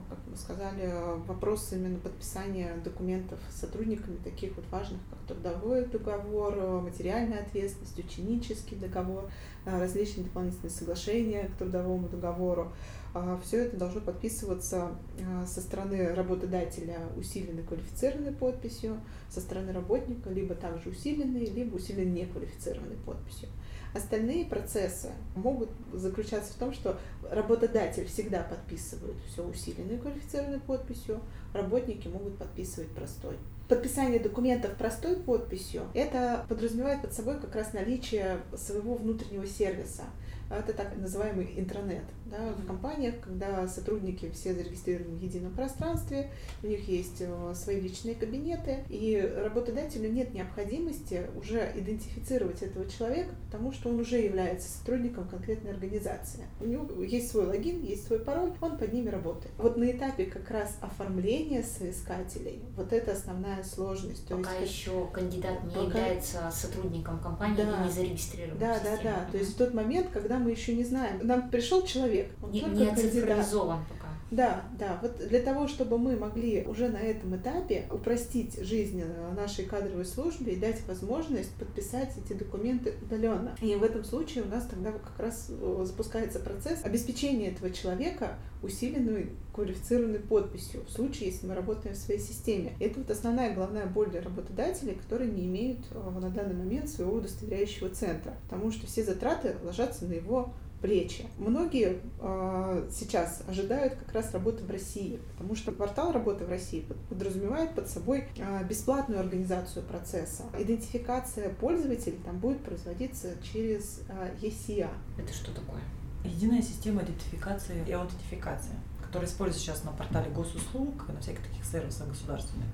как 0.10 0.18
мы 0.30 0.36
сказали, 0.36 0.92
вопрос 1.28 1.72
именно 1.74 1.98
подписания 2.00 2.76
документов 2.84 3.40
с 3.50 3.62
сотрудниками, 3.62 4.18
таких 4.24 4.56
вот 4.56 4.66
важных, 4.72 5.00
как 5.10 5.20
трудовой 5.28 5.86
договор, 5.86 6.82
материальная 6.82 7.40
ответственность, 7.42 7.98
ученический 7.98 8.78
договор, 8.78 9.30
э, 9.66 9.80
различные 9.80 10.26
дополнительные 10.26 10.70
соглашения 10.70 11.50
к 11.50 11.58
трудовому 11.58 12.10
договору. 12.10 12.72
А, 13.16 13.40
Все 13.44 13.66
это 13.66 13.78
должно 13.78 14.02
подписываться 14.02 14.92
э, 15.20 15.46
со 15.46 15.62
стороны 15.62 16.14
работодателя 16.16 16.98
усиленной 17.16 17.64
квалифицированной 17.64 18.32
подписью, 18.32 19.00
со 19.30 19.40
стороны 19.40 19.72
работника 19.72 20.30
либо 20.30 20.56
также 20.56 20.90
усиленной, 20.90 21.46
либо 21.46 21.76
усиленной 21.76 22.22
неквалифицированной 22.22 22.98
подписью. 23.06 23.50
Остальные 23.94 24.46
процессы 24.46 25.12
могут 25.36 25.70
заключаться 25.92 26.54
в 26.54 26.56
том, 26.56 26.74
что 26.74 26.98
работодатель 27.30 28.06
всегда 28.06 28.42
подписывает 28.42 29.16
все 29.28 29.46
усиленной 29.46 29.98
квалифицированной 29.98 30.60
подписью, 30.60 31.22
работники 31.54 32.08
могут 32.08 32.38
подписывать 32.38 32.90
простой. 32.90 33.38
Подписание 33.70 34.20
документов 34.20 34.76
простой 34.76 35.16
подписью– 35.16 35.84
это 35.94 36.46
подразумевает 36.50 37.02
под 37.02 37.14
собой 37.14 37.40
как 37.40 37.56
раз 37.56 37.74
наличие 37.74 38.40
своего 38.56 38.96
внутреннего 38.96 39.46
сервиса. 39.46 40.04
Это 40.50 40.74
так 40.74 40.96
называемый 40.98 41.54
интранет. 41.58 42.04
Да, 42.26 42.54
в 42.58 42.66
компаниях, 42.66 43.16
когда 43.22 43.68
сотрудники 43.68 44.30
все 44.32 44.54
зарегистрированы 44.54 45.18
в 45.18 45.22
едином 45.22 45.54
пространстве, 45.54 46.32
у 46.64 46.68
них 46.68 46.88
есть 46.88 47.18
э, 47.20 47.54
свои 47.56 47.80
личные 47.80 48.16
кабинеты, 48.16 48.84
и 48.90 49.20
работодателю 49.44 50.12
нет 50.12 50.34
необходимости 50.34 51.28
уже 51.38 51.72
идентифицировать 51.76 52.62
этого 52.62 52.90
человека, 52.90 53.36
потому 53.46 53.72
что 53.72 53.90
он 53.90 54.00
уже 54.00 54.18
является 54.18 54.70
сотрудником 54.70 55.28
конкретной 55.28 55.72
организации. 55.72 56.46
У 56.60 56.66
него 56.66 57.04
есть 57.04 57.30
свой 57.30 57.46
логин, 57.46 57.84
есть 57.84 58.08
свой 58.08 58.20
пароль, 58.20 58.54
он 58.62 58.78
под 58.78 58.94
ними 58.94 59.10
работает. 59.10 59.54
Вот 59.58 59.78
на 59.78 59.92
этапе 59.92 60.26
как 60.26 60.50
раз 60.50 60.78
оформления 60.82 61.64
соискателей, 61.64 62.62
вот 62.76 62.94
это 62.94 63.12
основная 63.12 63.64
сложность. 63.64 64.28
То 64.28 64.38
пока 64.38 64.56
есть, 64.56 64.74
еще 64.74 65.08
кандидат 65.12 65.64
не 65.64 65.70
пока... 65.70 65.86
является 65.86 66.52
сотрудником 66.52 67.20
компании 67.20 67.58
да. 67.58 67.82
и 67.82 67.88
не 67.88 67.92
зарегистрирован. 67.92 68.58
Да, 68.58 68.80
да, 68.84 68.98
да. 69.04 69.28
То 69.32 69.38
есть 69.38 69.54
в 69.54 69.58
тот 69.58 69.74
момент, 69.74 70.10
когда 70.12 70.33
мы 70.40 70.52
еще 70.52 70.76
не 70.76 70.84
знаем, 70.84 71.20
нам 71.26 71.50
пришел 71.50 71.86
человек. 71.86 72.32
Он 72.42 72.52
не, 72.52 72.62
не 72.62 72.88
оцифровизован 72.90 73.80
пока. 73.90 74.03
Да, 74.34 74.64
да. 74.80 74.98
Вот 75.04 75.18
для 75.28 75.42
того, 75.42 75.68
чтобы 75.68 76.00
мы 76.00 76.16
могли 76.16 76.64
уже 76.66 76.90
на 76.90 76.98
этом 76.98 77.36
этапе 77.36 77.86
упростить 77.92 78.60
жизнь 78.60 79.00
э, 79.04 79.34
нашей 79.36 79.66
кадровой 79.66 80.06
службе 80.06 80.54
и 80.54 80.60
дать 80.60 80.82
возможность 80.88 81.54
подписать 81.54 82.14
эти 82.18 82.34
документы 82.34 82.96
удаленно. 83.04 83.56
И 83.62 83.76
в 83.76 83.84
этом 83.84 84.04
случае 84.04 84.44
у 84.44 84.48
нас 84.48 84.66
тогда 84.66 84.92
как 84.92 85.20
раз 85.20 85.50
э, 85.50 85.84
запускается 85.86 86.40
процесс 86.40 86.84
обеспечения 86.84 87.50
этого 87.50 87.70
человека 87.70 88.38
усиленной 88.64 89.30
квалифицированной 89.54 90.20
подписью 90.20 90.84
в 90.88 90.92
случае, 90.92 91.30
если 91.30 91.46
мы 91.46 91.54
работаем 91.54 91.94
в 91.94 92.00
своей 92.00 92.20
системе. 92.20 92.74
Это 92.80 93.02
вот 93.02 93.12
основная 93.12 93.54
главная 93.54 93.86
боль 93.86 94.10
для 94.10 94.22
работодателей, 94.22 94.96
которые 94.96 95.30
не 95.30 95.46
имеют 95.46 95.82
э, 95.92 96.20
на 96.20 96.32
данный 96.32 96.56
момент 96.56 96.90
своего 96.90 97.18
удостоверяющего 97.18 97.90
центра, 97.90 98.34
потому 98.50 98.72
что 98.72 98.88
все 98.88 99.04
затраты 99.04 99.58
ложатся 99.64 100.06
на 100.06 100.14
его 100.14 100.54
плечи. 100.84 101.26
Многие 101.38 102.02
э, 102.20 102.90
сейчас 102.92 103.42
ожидают 103.48 103.96
как 103.96 104.14
раз 104.14 104.34
работы 104.34 104.66
в 104.66 104.70
России, 104.70 105.18
потому 105.32 105.56
что 105.56 105.72
портал 105.72 106.12
работы 106.12 106.44
в 106.44 106.50
России 106.50 106.86
подразумевает 107.08 107.74
под 107.74 107.88
собой 107.88 108.26
э, 108.36 108.64
бесплатную 108.66 109.22
организацию 109.22 109.86
процесса. 109.86 110.44
Идентификация 110.60 111.50
пользователей 111.50 112.20
там 112.26 112.38
будет 112.38 112.62
производиться 112.66 113.30
через 113.42 114.02
э, 114.10 114.36
ECA. 114.42 114.90
Это 115.18 115.34
что 115.34 115.56
такое? 115.56 115.82
Единая 116.26 116.62
система 116.62 117.02
идентификации 117.02 117.82
и 117.88 117.92
аутентификации, 117.94 118.76
которая 119.06 119.30
используется 119.30 119.66
сейчас 119.66 119.86
на 119.86 119.94
портале 119.94 120.30
госуслуг 120.32 121.06
и 121.08 121.14
на 121.14 121.22
всяких 121.22 121.44
таких 121.44 121.64
сервисах 121.64 122.10
государственных. 122.10 122.68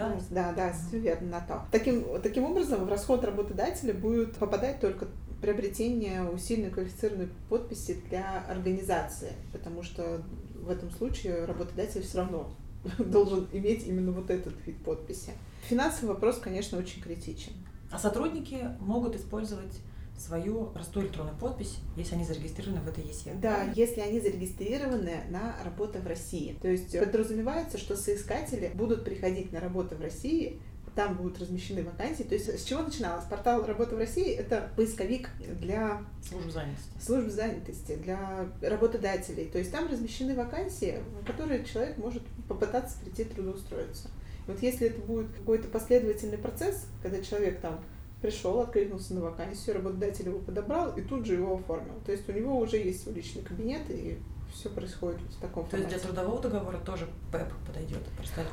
Да, 0.00 0.18
да, 0.30 0.52
да, 0.52 0.72
все 0.72 0.98
верно, 0.98 1.28
на 1.28 1.40
то. 1.40 1.66
Таким, 1.70 2.04
таким 2.22 2.44
образом, 2.44 2.84
в 2.84 2.88
расход 2.88 3.24
работодателя 3.24 3.94
будет 3.94 4.36
попадать 4.36 4.80
только 4.80 5.06
приобретение 5.40 6.22
усиленной 6.22 6.70
квалифицированной 6.70 7.28
подписи 7.48 8.00
для 8.08 8.44
организации, 8.48 9.32
потому 9.52 9.82
что 9.82 10.22
в 10.54 10.70
этом 10.70 10.90
случае 10.90 11.44
работодатель 11.44 12.02
все 12.02 12.18
равно 12.18 12.50
должен 12.98 13.48
иметь 13.52 13.86
именно 13.86 14.12
вот 14.12 14.30
этот 14.30 14.54
вид 14.66 14.76
подписи. 14.84 15.32
Финансовый 15.62 16.08
вопрос, 16.10 16.38
конечно, 16.38 16.78
очень 16.78 17.02
критичен. 17.02 17.52
А 17.90 17.98
сотрудники 17.98 18.68
могут 18.80 19.16
использовать 19.16 19.80
свою 20.20 20.66
простую 20.66 21.06
электронную 21.06 21.36
подпись, 21.38 21.78
если 21.96 22.14
они 22.14 22.24
зарегистрированы 22.24 22.80
в 22.80 22.88
этой 22.88 23.04
ЕСЕ. 23.04 23.34
Да, 23.40 23.64
если 23.74 24.00
они 24.00 24.20
зарегистрированы 24.20 25.22
на 25.30 25.56
работу 25.64 25.98
в 25.98 26.06
России. 26.06 26.56
То 26.60 26.68
есть 26.68 26.98
подразумевается, 26.98 27.78
что 27.78 27.96
соискатели 27.96 28.70
будут 28.74 29.04
приходить 29.04 29.52
на 29.52 29.60
работу 29.60 29.96
в 29.96 30.00
России 30.00 30.60
там 30.94 31.16
будут 31.16 31.38
размещены 31.38 31.82
вакансии. 31.82 32.22
То 32.22 32.34
есть 32.34 32.48
с 32.48 32.64
чего 32.64 32.82
начиналось? 32.82 33.24
Портал 33.24 33.64
«Работа 33.64 33.94
в 33.94 33.98
России»— 33.98 34.34
это 34.36 34.70
поисковик 34.76 35.30
для 35.60 36.02
служб 36.28 36.50
занятости. 36.50 36.90
служб 37.00 37.28
занятости, 37.28 37.96
для 37.96 38.48
работодателей. 38.60 39.46
То 39.46 39.58
есть 39.58 39.72
там 39.72 39.88
размещены 39.88 40.34
вакансии, 40.34 40.98
в 41.22 41.26
которые 41.26 41.64
человек 41.64 41.96
может 41.98 42.22
попытаться 42.48 42.98
прийти 42.98 43.24
трудоустроиться. 43.24 44.10
Вот 44.46 44.60
если 44.62 44.88
это 44.88 45.00
будет 45.00 45.32
какой-то 45.32 45.68
последовательный 45.68 46.38
процесс, 46.38 46.86
когда 47.02 47.22
человек 47.22 47.60
там 47.60 47.80
пришел, 48.20 48.60
откликнулся 48.60 49.14
на 49.14 49.22
вакансию, 49.22 49.76
работодатель 49.76 50.28
его 50.28 50.38
подобрал 50.40 50.92
и 50.96 51.02
тут 51.02 51.26
же 51.26 51.34
его 51.34 51.54
оформил. 51.54 51.94
То 52.04 52.12
есть 52.12 52.28
у 52.28 52.32
него 52.32 52.58
уже 52.58 52.76
есть 52.76 53.02
свой 53.02 53.14
личный 53.14 53.42
кабинет, 53.42 53.82
и 53.88 54.18
все 54.52 54.68
происходит 54.68 55.20
вот 55.20 55.32
в 55.32 55.40
таком 55.40 55.64
То 55.64 55.70
формате. 55.70 55.94
есть 55.94 56.04
для 56.04 56.12
трудового 56.12 56.42
договора 56.42 56.78
тоже 56.78 57.08
ПЭП 57.32 57.52
подойдет? 57.66 58.02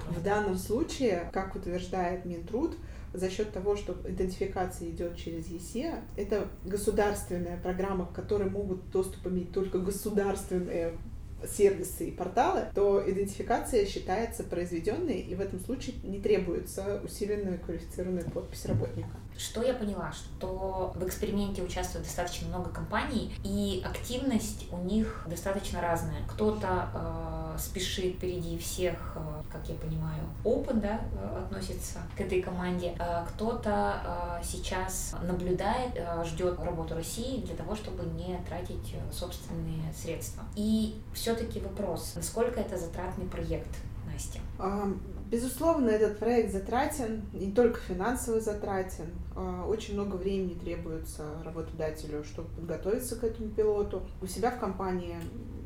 В 0.10 0.24
данном 0.24 0.58
случае, 0.58 1.30
как 1.34 1.56
утверждает 1.56 2.26
Минтруд, 2.26 2.78
за 3.14 3.30
счет 3.30 3.52
того, 3.52 3.76
что 3.76 3.96
идентификация 4.08 4.90
идет 4.90 5.16
через 5.16 5.48
ЕСЕ, 5.48 6.02
это 6.18 6.48
государственная 6.66 7.58
программа, 7.58 8.06
к 8.06 8.14
которой 8.14 8.50
могут 8.50 8.90
доступ 8.92 9.28
иметь 9.28 9.52
только 9.52 9.80
государственные 9.80 10.94
сервисы 11.48 12.10
и 12.10 12.12
порталы, 12.12 12.66
то 12.74 13.04
идентификация 13.10 13.86
считается 13.86 14.44
произведенной, 14.44 15.20
и 15.20 15.36
в 15.36 15.42
этом 15.42 15.60
случае 15.60 15.96
не 16.04 16.20
требуется 16.20 17.02
усиленная 17.04 17.58
квалифицированная 17.60 18.24
подпись 18.24 18.66
работника. 18.66 19.10
Что 19.38 19.62
я 19.62 19.74
поняла, 19.74 20.12
что 20.12 20.92
в 20.96 21.06
эксперименте 21.06 21.62
участвует 21.62 22.06
достаточно 22.06 22.48
много 22.48 22.70
компаний, 22.72 23.36
и 23.44 23.84
активность 23.86 24.66
у 24.72 24.78
них 24.78 25.24
достаточно 25.28 25.80
разная. 25.82 26.24
Кто-то 26.28 26.90
э, 26.94 27.60
спешит 27.60 28.16
впереди 28.16 28.58
всех, 28.58 29.14
э, 29.16 29.20
как 29.52 29.68
я 29.70 29.76
понимаю, 29.76 30.24
open, 30.44 30.82
да, 30.82 31.02
э, 31.14 31.44
относится 31.46 32.00
к 32.18 32.22
этой 32.22 32.42
команде. 32.42 32.96
Э, 33.00 33.26
кто-то 33.30 34.40
э, 34.42 34.44
сейчас 34.44 35.16
наблюдает, 35.22 35.92
э, 35.96 36.24
ждет 36.26 36.60
работу 36.60 36.96
России 36.96 37.42
для 37.42 37.56
того, 37.56 37.76
чтобы 37.76 38.04
не 38.06 38.38
тратить 38.50 38.94
э, 38.94 39.14
собственные 39.14 39.94
средства. 39.94 40.44
И 40.56 41.00
все-таки 41.14 41.60
вопрос, 41.60 42.14
насколько 42.16 42.60
это 42.60 42.78
затратный 42.78 43.26
проект, 43.26 43.70
Настя? 44.12 44.40
Безусловно, 45.30 45.90
этот 45.90 46.20
проект 46.20 46.54
затратен, 46.54 47.24
не 47.34 47.52
только 47.52 47.82
финансово 47.82 48.40
затратен. 48.40 49.08
А, 49.36 49.66
очень 49.68 49.96
много 49.96 50.16
времени 50.16 50.54
требуется 50.54 51.26
работодателю, 51.44 52.24
чтобы 52.24 52.48
подготовиться 52.50 53.18
к 53.18 53.26
этому 53.26 53.50
пилоту. 53.50 54.04
У 54.22 54.28
себя 54.28 54.52
в 54.52 54.60
компании 54.60 55.18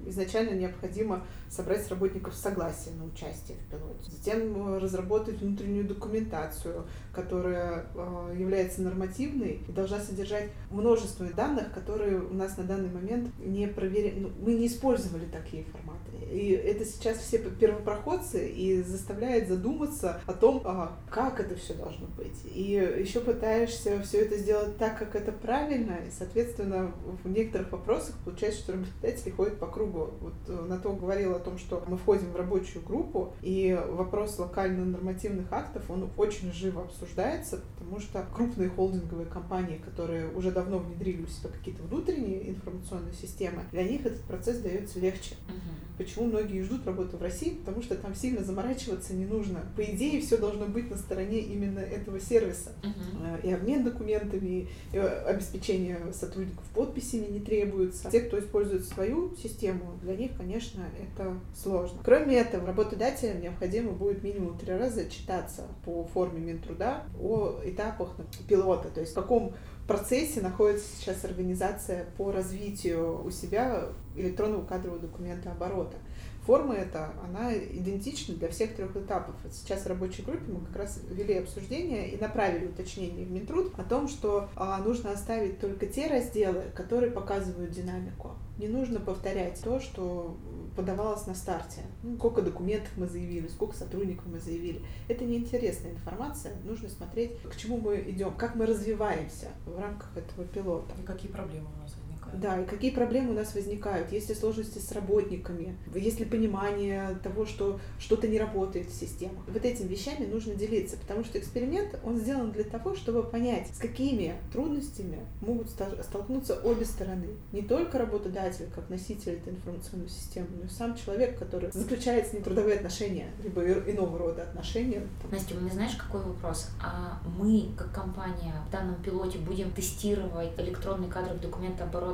изначально 0.07 0.55
необходимо 0.55 1.23
собрать 1.49 1.85
с 1.85 1.89
работников 1.89 2.33
согласие 2.33 2.95
на 2.95 3.05
участие 3.05 3.57
в 3.57 3.71
пилоте. 3.71 4.09
Затем 4.09 4.75
э, 4.75 4.77
разработать 4.79 5.39
внутреннюю 5.39 5.87
документацию, 5.87 6.87
которая 7.13 7.85
э, 7.93 8.35
является 8.37 8.81
нормативной 8.81 9.61
и 9.67 9.71
должна 9.71 9.99
содержать 9.99 10.49
множество 10.71 11.25
данных, 11.27 11.71
которые 11.73 12.19
у 12.19 12.33
нас 12.33 12.57
на 12.57 12.63
данный 12.63 12.89
момент 12.89 13.29
не 13.39 13.67
проверены. 13.67 14.21
Ну, 14.21 14.31
мы 14.41 14.53
не 14.53 14.67
использовали 14.67 15.25
такие 15.25 15.65
форматы. 15.65 16.00
И 16.31 16.51
это 16.51 16.85
сейчас 16.85 17.17
все 17.17 17.39
первопроходцы 17.39 18.49
и 18.49 18.81
заставляет 18.81 19.47
задуматься 19.47 20.21
о 20.25 20.33
том, 20.33 20.61
а, 20.65 20.97
как 21.09 21.39
это 21.39 21.55
все 21.55 21.73
должно 21.73 22.07
быть. 22.07 22.39
И 22.53 22.71
еще 22.99 23.19
пытаешься 23.19 24.01
все 24.01 24.19
это 24.19 24.37
сделать 24.37 24.77
так, 24.77 24.97
как 24.97 25.15
это 25.15 25.31
правильно, 25.31 25.97
и, 26.07 26.11
соответственно, 26.11 26.91
в 27.23 27.29
некоторых 27.29 27.71
вопросах 27.71 28.15
получается, 28.23 28.61
что 28.61 28.73
работодатели 28.73 29.29
ходят 29.31 29.59
по 29.59 29.67
кругу. 29.67 30.11
Вот 30.21 30.33
э, 30.47 30.65
на 30.67 30.77
то 30.77 30.93
говорила 30.93 31.37
о 31.37 31.39
том, 31.39 31.57
что 31.57 31.83
мы 31.87 31.97
входим 31.97 32.31
в 32.31 32.35
рабочую 32.35 32.83
группу, 32.85 33.33
и 33.41 33.77
вопрос 33.89 34.37
локально-нормативных 34.39 35.51
актов, 35.51 35.89
он 35.89 36.09
очень 36.17 36.51
живо 36.51 36.83
обсуждается, 36.83 37.61
потому 37.77 37.99
что 37.99 38.25
крупные 38.33 38.69
холдинговые 38.69 39.27
компании, 39.27 39.77
которые 39.77 40.29
уже 40.31 40.51
давно 40.51 40.79
внедрили 40.79 41.23
у 41.23 41.27
себя 41.27 41.49
какие-то 41.49 41.83
внутренние 41.83 42.49
информационные 42.49 43.13
системы, 43.13 43.63
для 43.71 43.83
них 43.83 44.05
этот 44.05 44.21
процесс 44.21 44.59
дается 44.59 44.99
легче. 44.99 45.35
Uh-huh. 45.47 45.97
Почему 45.97 46.10
многие 46.19 46.61
ждут 46.63 46.85
работы 46.85 47.17
в 47.17 47.21
России? 47.21 47.51
Потому 47.51 47.81
что 47.81 47.95
там 47.95 48.13
сильно 48.15 48.43
заморачиваться 48.43 49.13
не 49.13 49.25
нужно. 49.25 49.61
По 49.75 49.83
идее, 49.83 50.21
все 50.21 50.37
должно 50.37 50.65
быть 50.65 50.89
на 50.89 50.97
стороне 50.97 51.39
именно 51.39 51.79
этого 51.79 52.19
сервиса. 52.19 52.71
Uh-huh. 52.81 53.47
И 53.47 53.53
обмен 53.53 53.83
документами, 53.83 54.67
и 54.93 54.97
обеспечение 54.97 55.99
сотрудников 56.13 56.63
подписями 56.73 57.27
не 57.27 57.39
требуется. 57.39 58.09
Те, 58.11 58.21
кто 58.21 58.39
использует 58.39 58.85
свою 58.85 59.35
систему, 59.35 59.99
для 60.01 60.15
них, 60.15 60.31
конечно, 60.37 60.83
это 61.01 61.33
сложно. 61.55 61.99
Кроме 62.03 62.37
этого, 62.37 62.67
работодателям 62.67 63.41
необходимо 63.41 63.91
будет 63.91 64.23
минимум 64.23 64.57
три 64.57 64.73
раза 64.73 65.09
читаться 65.09 65.67
по 65.85 66.03
форме 66.05 66.39
Минтруда 66.39 67.03
о 67.19 67.59
этапах 67.63 68.15
пилота, 68.47 68.89
то 68.89 68.99
есть 68.99 69.13
в 69.13 69.15
каком 69.15 69.53
процессе 69.87 70.41
находится 70.41 70.87
сейчас 70.97 71.23
организация 71.25 72.05
по 72.17 72.31
развитию 72.31 73.23
у 73.25 73.31
себя 73.31 73.89
электронного 74.15 74.65
кадрового 74.65 74.99
документа 74.99 75.51
оборота. 75.51 75.97
Форма 76.45 76.73
эта, 76.73 77.13
она 77.23 77.53
идентична 77.53 78.33
для 78.33 78.49
всех 78.49 78.75
трех 78.75 78.95
этапов. 78.97 79.35
Сейчас 79.51 79.83
в 79.83 79.87
рабочей 79.87 80.23
группе 80.23 80.51
мы 80.51 80.65
как 80.65 80.75
раз 80.75 80.99
вели 81.07 81.35
обсуждение 81.37 82.09
и 82.09 82.19
направили 82.19 82.65
уточнение 82.65 83.25
в 83.25 83.31
Минтруд 83.31 83.77
о 83.77 83.83
том, 83.83 84.07
что 84.07 84.49
а, 84.55 84.79
нужно 84.79 85.11
оставить 85.11 85.59
только 85.59 85.85
те 85.85 86.07
разделы, 86.07 86.63
которые 86.73 87.11
показывают 87.11 87.69
динамику. 87.71 88.31
Не 88.57 88.67
нужно 88.69 88.99
повторять 88.99 89.61
то, 89.63 89.79
что 89.79 90.35
подавалось 90.75 91.27
на 91.27 91.35
старте. 91.35 91.81
Ну, 92.03 92.17
сколько 92.17 92.41
документов 92.41 92.91
мы 92.97 93.07
заявили, 93.07 93.47
сколько 93.47 93.75
сотрудников 93.75 94.25
мы 94.25 94.39
заявили. 94.39 94.81
Это 95.07 95.25
неинтересная 95.25 95.91
информация. 95.91 96.55
Нужно 96.63 96.89
смотреть, 96.89 97.41
к 97.43 97.55
чему 97.55 97.77
мы 97.77 97.97
идем, 98.07 98.33
как 98.35 98.55
мы 98.55 98.65
развиваемся 98.65 99.49
в 99.65 99.79
рамках 99.79 100.15
этого 100.15 100.45
пилота. 100.47 100.93
И 101.01 101.05
какие 101.05 101.31
проблемы 101.31 101.67
у 101.77 101.81
нас 101.81 101.95
да, 102.33 102.61
и 102.61 102.65
какие 102.65 102.91
проблемы 102.91 103.31
у 103.31 103.33
нас 103.33 103.53
возникают, 103.53 104.11
есть 104.11 104.29
ли 104.29 104.35
сложности 104.35 104.79
с 104.79 104.91
работниками, 104.91 105.75
есть 105.93 106.19
ли 106.19 106.25
понимание 106.25 107.17
того, 107.23 107.45
что 107.45 107.79
что-то 107.99 108.27
не 108.27 108.39
работает 108.39 108.87
в 108.87 108.93
системах. 108.93 109.43
Вот 109.47 109.65
этими 109.65 109.87
вещами 109.87 110.25
нужно 110.25 110.55
делиться, 110.55 110.97
потому 110.97 111.23
что 111.23 111.39
эксперимент, 111.39 111.99
он 112.03 112.17
сделан 112.17 112.51
для 112.51 112.63
того, 112.63 112.95
чтобы 112.95 113.23
понять, 113.23 113.67
с 113.73 113.79
какими 113.79 114.35
трудностями 114.53 115.19
могут 115.41 115.69
столкнуться 115.69 116.59
обе 116.63 116.85
стороны. 116.85 117.27
Не 117.51 117.63
только 117.63 117.97
работодатель, 117.97 118.67
как 118.73 118.89
носитель 118.89 119.33
этой 119.33 119.53
информационной 119.53 120.09
системы, 120.09 120.47
но 120.57 120.65
и 120.65 120.69
сам 120.69 120.95
человек, 120.95 121.37
который 121.37 121.71
заключает 121.71 122.27
с 122.27 122.33
ним 122.33 122.43
трудовые 122.43 122.77
отношения, 122.77 123.31
либо 123.43 123.61
иного 123.61 124.17
рода 124.17 124.43
отношения. 124.43 125.05
Настя, 125.29 125.55
у 125.55 125.59
меня 125.59 125.73
знаешь, 125.73 125.95
какой 125.95 126.21
вопрос? 126.21 126.69
А 126.81 127.21
мы, 127.37 127.69
как 127.77 127.91
компания, 127.91 128.53
в 128.67 128.71
данном 128.71 128.95
пилоте 129.03 129.37
будем 129.37 129.71
тестировать 129.71 130.51
электронный 130.57 131.09
кадровый 131.09 131.41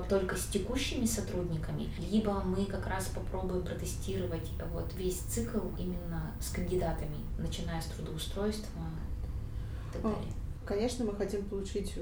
только 0.02 0.36
с 0.36 0.46
текущими 0.46 1.06
сотрудниками, 1.06 1.90
либо 2.12 2.42
мы 2.42 2.66
как 2.66 2.88
раз 2.88 3.06
попробуем 3.08 3.64
протестировать 3.64 4.50
вот 4.74 4.94
весь 4.96 5.20
цикл 5.20 5.60
именно 5.78 6.32
с 6.40 6.50
кандидатами, 6.50 7.18
начиная 7.38 7.82
с 7.82 7.86
трудоустройства 7.86 8.82
и 9.90 9.94
так 9.94 10.02
далее. 10.02 10.34
Конечно, 10.66 11.06
мы 11.06 11.14
хотим 11.14 11.46
получить 11.46 11.96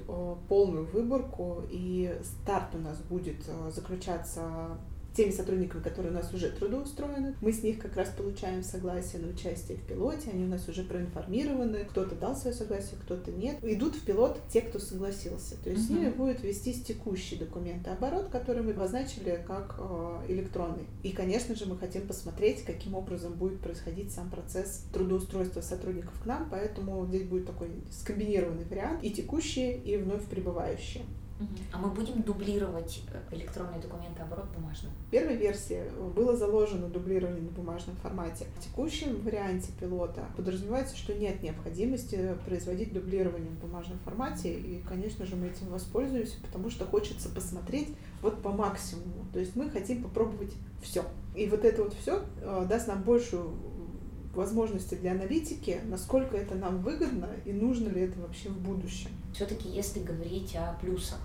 полную 0.47 0.85
выборку, 0.87 1.63
и 1.69 2.19
старт 2.23 2.73
у 2.73 2.79
нас 2.79 2.97
будет 2.97 3.43
заключаться 3.69 4.77
теми 5.15 5.31
сотрудниками, 5.31 5.81
которые 5.81 6.11
у 6.11 6.15
нас 6.15 6.33
уже 6.33 6.49
трудоустроены. 6.49 7.35
Мы 7.41 7.51
с 7.51 7.63
них 7.63 7.79
как 7.79 7.95
раз 7.95 8.09
получаем 8.09 8.63
согласие 8.63 9.21
на 9.21 9.29
участие 9.29 9.77
в 9.77 9.81
пилоте, 9.81 10.29
они 10.31 10.45
у 10.45 10.47
нас 10.47 10.67
уже 10.67 10.83
проинформированы, 10.83 11.85
кто-то 11.85 12.15
дал 12.15 12.35
свое 12.35 12.55
согласие, 12.55 12.97
кто-то 13.01 13.31
нет. 13.31 13.57
Идут 13.63 13.95
в 13.95 14.05
пилот 14.05 14.39
те, 14.51 14.61
кто 14.61 14.79
согласился. 14.79 15.55
То 15.63 15.69
есть 15.69 15.83
uh-huh. 15.83 15.87
с 15.87 15.89
ними 15.89 16.09
будет 16.09 16.43
вестись 16.43 16.83
текущий 16.83 17.37
документооборот, 17.37 18.29
который 18.29 18.63
мы 18.63 18.71
обозначили 18.71 19.43
как 19.47 19.75
э, 19.79 20.25
электронный. 20.29 20.85
И, 21.03 21.11
конечно 21.11 21.55
же, 21.55 21.65
мы 21.65 21.77
хотим 21.77 22.07
посмотреть, 22.07 22.63
каким 22.63 22.95
образом 22.95 23.33
будет 23.33 23.59
происходить 23.59 24.11
сам 24.11 24.29
процесс 24.29 24.85
трудоустройства 24.93 25.61
сотрудников 25.61 26.21
к 26.21 26.25
нам, 26.25 26.47
поэтому 26.49 27.05
здесь 27.07 27.23
будет 27.23 27.45
такой 27.45 27.69
скомбинированный 27.91 28.65
вариант 28.65 29.03
и 29.03 29.11
текущие, 29.11 29.77
и 29.77 29.97
вновь 29.97 30.25
прибывающие. 30.25 31.03
А 31.73 31.77
мы 31.77 31.89
будем 31.89 32.21
дублировать 32.21 33.03
э, 33.11 33.35
электронные 33.35 33.81
документы 33.81 34.21
оборот 34.21 34.45
бумажным? 34.55 34.93
В 35.07 35.11
первой 35.11 35.35
версии 35.35 35.83
было 36.15 36.35
заложено 36.35 36.87
дублирование 36.87 37.41
на 37.41 37.51
бумажном 37.51 37.97
формате. 37.97 38.45
В 38.57 38.63
текущем 38.63 39.21
варианте 39.21 39.71
пилота 39.77 40.23
подразумевается, 40.37 40.95
что 40.95 41.13
нет 41.13 41.43
необходимости 41.43 42.37
производить 42.45 42.93
дублирование 42.93 43.49
в 43.49 43.59
бумажном 43.59 43.99
формате. 43.99 44.53
И, 44.53 44.81
конечно 44.87 45.25
же, 45.25 45.35
мы 45.35 45.47
этим 45.47 45.67
воспользуемся, 45.67 46.37
потому 46.41 46.69
что 46.69 46.85
хочется 46.85 47.27
посмотреть 47.27 47.89
вот 48.21 48.41
по 48.41 48.51
максимуму. 48.51 49.25
То 49.33 49.39
есть 49.39 49.57
мы 49.57 49.69
хотим 49.69 50.03
попробовать 50.03 50.53
все. 50.81 51.03
И 51.35 51.47
вот 51.47 51.65
это 51.65 51.83
вот 51.83 51.93
все 51.95 52.23
э, 52.41 52.65
даст 52.69 52.87
нам 52.87 53.03
большую 53.03 53.51
возможности 54.35 54.95
для 54.95 55.11
аналитики, 55.11 55.79
насколько 55.85 56.37
это 56.37 56.55
нам 56.55 56.81
выгодно 56.81 57.29
и 57.45 57.53
нужно 57.53 57.89
ли 57.89 58.01
это 58.01 58.19
вообще 58.19 58.49
в 58.49 58.59
будущем. 58.59 59.09
Все-таки, 59.33 59.69
если 59.69 59.99
говорить 59.99 60.55
о 60.55 60.77
плюсах, 60.81 61.19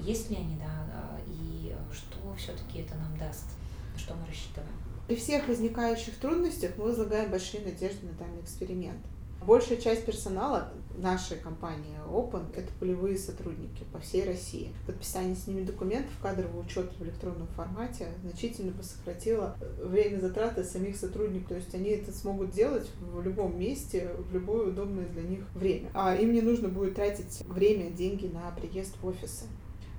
есть 0.00 0.30
ли 0.30 0.36
они, 0.36 0.56
да, 0.56 0.86
а, 0.94 1.20
и 1.28 1.74
что 1.92 2.34
все-таки 2.36 2.80
это 2.80 2.94
нам 2.96 3.16
даст, 3.18 3.46
на 3.92 3.98
что 3.98 4.14
мы 4.14 4.26
рассчитываем? 4.26 4.72
При 5.06 5.16
всех 5.16 5.48
возникающих 5.48 6.16
трудностях 6.18 6.72
мы 6.76 6.84
возлагаем 6.84 7.30
большие 7.30 7.64
надежды 7.64 8.06
на 8.06 8.12
данный 8.12 8.40
эксперимент. 8.40 9.00
Большая 9.46 9.78
часть 9.78 10.04
персонала 10.04 10.72
нашей 10.96 11.36
компании 11.36 11.96
Open— 12.08 12.44
это 12.56 12.72
полевые 12.78 13.18
сотрудники 13.18 13.82
по 13.92 13.98
всей 13.98 14.24
России. 14.24 14.72
Подписание 14.86 15.34
с 15.34 15.48
ними 15.48 15.64
документов, 15.64 16.12
кадрового 16.22 16.60
учета 16.60 16.92
в 16.98 17.02
электронном 17.02 17.48
формате 17.48 18.08
значительно 18.22 18.72
сократило 18.82 19.56
время 19.82 20.20
затраты 20.20 20.62
самих 20.62 20.96
сотрудников. 20.96 21.48
То 21.48 21.54
есть 21.56 21.74
они 21.74 21.90
это 21.90 22.12
смогут 22.12 22.50
делать 22.50 22.88
в 23.00 23.20
любом 23.22 23.58
месте, 23.58 24.10
в 24.16 24.32
любое 24.32 24.68
удобное 24.68 25.06
для 25.06 25.22
них 25.22 25.40
время. 25.54 25.90
А 25.92 26.14
им 26.14 26.32
не 26.32 26.40
нужно 26.40 26.68
будет 26.68 26.94
тратить 26.94 27.42
время, 27.48 27.90
деньги 27.90 28.26
на 28.26 28.50
приезд 28.52 28.94
в 29.00 29.06
офисы. 29.06 29.46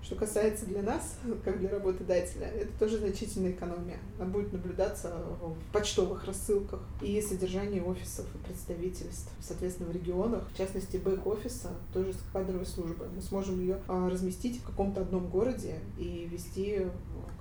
Что 0.03 0.15
касается 0.15 0.65
для 0.65 0.81
нас, 0.81 1.17
как 1.45 1.59
для 1.59 1.69
работодателя, 1.69 2.47
это 2.47 2.77
тоже 2.77 2.97
значительная 2.97 3.51
экономия. 3.51 3.99
Она 4.19 4.29
будет 4.29 4.51
наблюдаться 4.51 5.13
в 5.41 5.71
почтовых 5.71 6.25
рассылках 6.25 6.81
и 7.01 7.21
содержании 7.21 7.79
офисов 7.79 8.25
и 8.35 8.37
представительств, 8.45 9.31
соответственно, 9.39 9.89
в 9.89 9.93
регионах, 9.93 10.43
в 10.53 10.57
частности, 10.57 10.97
бэк-офиса, 10.97 11.69
тоже 11.93 12.13
с 12.13 12.17
кадровой 12.33 12.65
службы. 12.65 13.07
Мы 13.15 13.21
сможем 13.21 13.61
ее 13.61 13.79
а, 13.87 14.09
разместить 14.09 14.59
в 14.59 14.65
каком-то 14.65 15.01
одном 15.01 15.29
городе 15.29 15.79
и 15.97 16.27
вести 16.29 16.81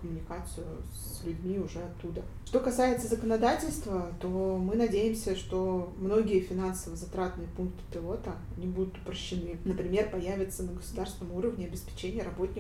коммуникацию 0.01 0.66
с 0.92 1.25
людьми 1.25 1.59
уже 1.59 1.81
оттуда. 1.81 2.22
Что 2.44 2.61
касается 2.61 3.09
законодательства, 3.09 4.12
то 4.20 4.29
мы 4.29 4.77
надеемся, 4.77 5.37
что 5.37 5.92
многие 5.96 6.40
финансово 6.40 6.96
затратные 6.96 7.48
пункты 7.57 7.81
пилота 7.92 8.35
не 8.57 8.66
будут 8.66 8.98
упрощены. 8.98 9.57
Например, 9.64 10.11
появится 10.11 10.64
на 10.64 10.72
государственном 10.72 11.35
уровне 11.35 11.66
обеспечение 11.66 12.22
работников 12.22 12.52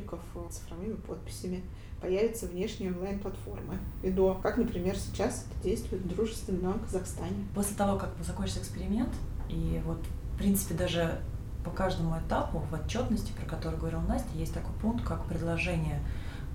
цифровыми 0.50 0.94
подписями, 0.94 1.62
появятся 2.00 2.46
внешние 2.46 2.92
онлайн-платформы. 2.92 3.78
И 4.02 4.10
до, 4.10 4.34
как, 4.34 4.56
например, 4.56 4.96
сейчас 4.96 5.46
это 5.50 5.62
действует 5.62 6.06
Дружественный 6.08 6.60
банк 6.60 6.84
Казахстане. 6.84 7.46
После 7.54 7.76
того, 7.76 7.98
как 7.98 8.10
закончится 8.24 8.60
эксперимент, 8.60 9.10
и 9.48 9.80
вот, 9.86 9.98
в 10.34 10.38
принципе, 10.38 10.74
даже 10.74 11.20
по 11.64 11.70
каждому 11.70 12.18
этапу 12.18 12.58
в 12.58 12.74
отчетности, 12.74 13.32
про 13.32 13.46
который 13.46 13.78
говорил 13.78 14.00
Настя, 14.00 14.36
есть 14.36 14.52
такой 14.52 14.74
пункт, 14.80 15.04
как 15.04 15.24
предложение 15.26 16.00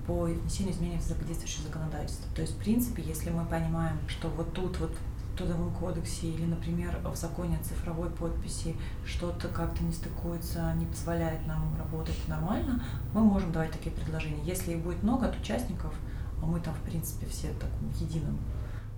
по 0.06 0.24
внесению 0.24 0.74
изменений 0.74 0.98
в 0.98 1.26
действующее 1.26 1.66
законодательство. 1.66 2.26
То 2.34 2.42
есть, 2.42 2.54
в 2.54 2.58
принципе, 2.58 3.02
если 3.02 3.30
мы 3.30 3.44
понимаем, 3.44 3.96
что 4.06 4.28
вот 4.28 4.52
тут 4.52 4.78
вот 4.80 4.90
в 4.90 5.17
Трудовом 5.38 5.72
кодексе 5.72 6.26
или, 6.26 6.46
например, 6.46 6.98
в 7.04 7.14
законе 7.14 7.58
о 7.58 7.62
цифровой 7.62 8.10
подписи 8.10 8.74
что-то 9.06 9.46
как-то 9.46 9.84
не 9.84 9.92
стыкуется, 9.92 10.74
не 10.74 10.84
позволяет 10.86 11.46
нам 11.46 11.76
работать 11.78 12.16
нормально, 12.26 12.82
мы 13.14 13.20
можем 13.20 13.52
давать 13.52 13.70
такие 13.70 13.94
предложения. 13.94 14.42
Если 14.42 14.72
их 14.72 14.80
будет 14.80 15.00
много 15.04 15.28
от 15.28 15.40
участников, 15.40 15.94
а 16.42 16.46
мы 16.46 16.58
там, 16.58 16.74
в 16.74 16.80
принципе, 16.80 17.26
все 17.26 17.52
в 17.52 17.58
таком 17.60 17.88
едином 18.00 18.36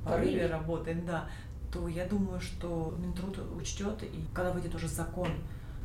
порыве 0.03 0.47
работаем, 0.47 1.05
да, 1.05 1.27
то 1.71 1.87
я 1.89 2.07
думаю, 2.07 2.41
что 2.41 2.95
Минтруд 2.99 3.39
учтет, 3.55 4.03
и 4.03 4.25
когда 4.33 4.51
выйдет 4.53 4.75
уже 4.75 4.89
закон, 4.89 5.29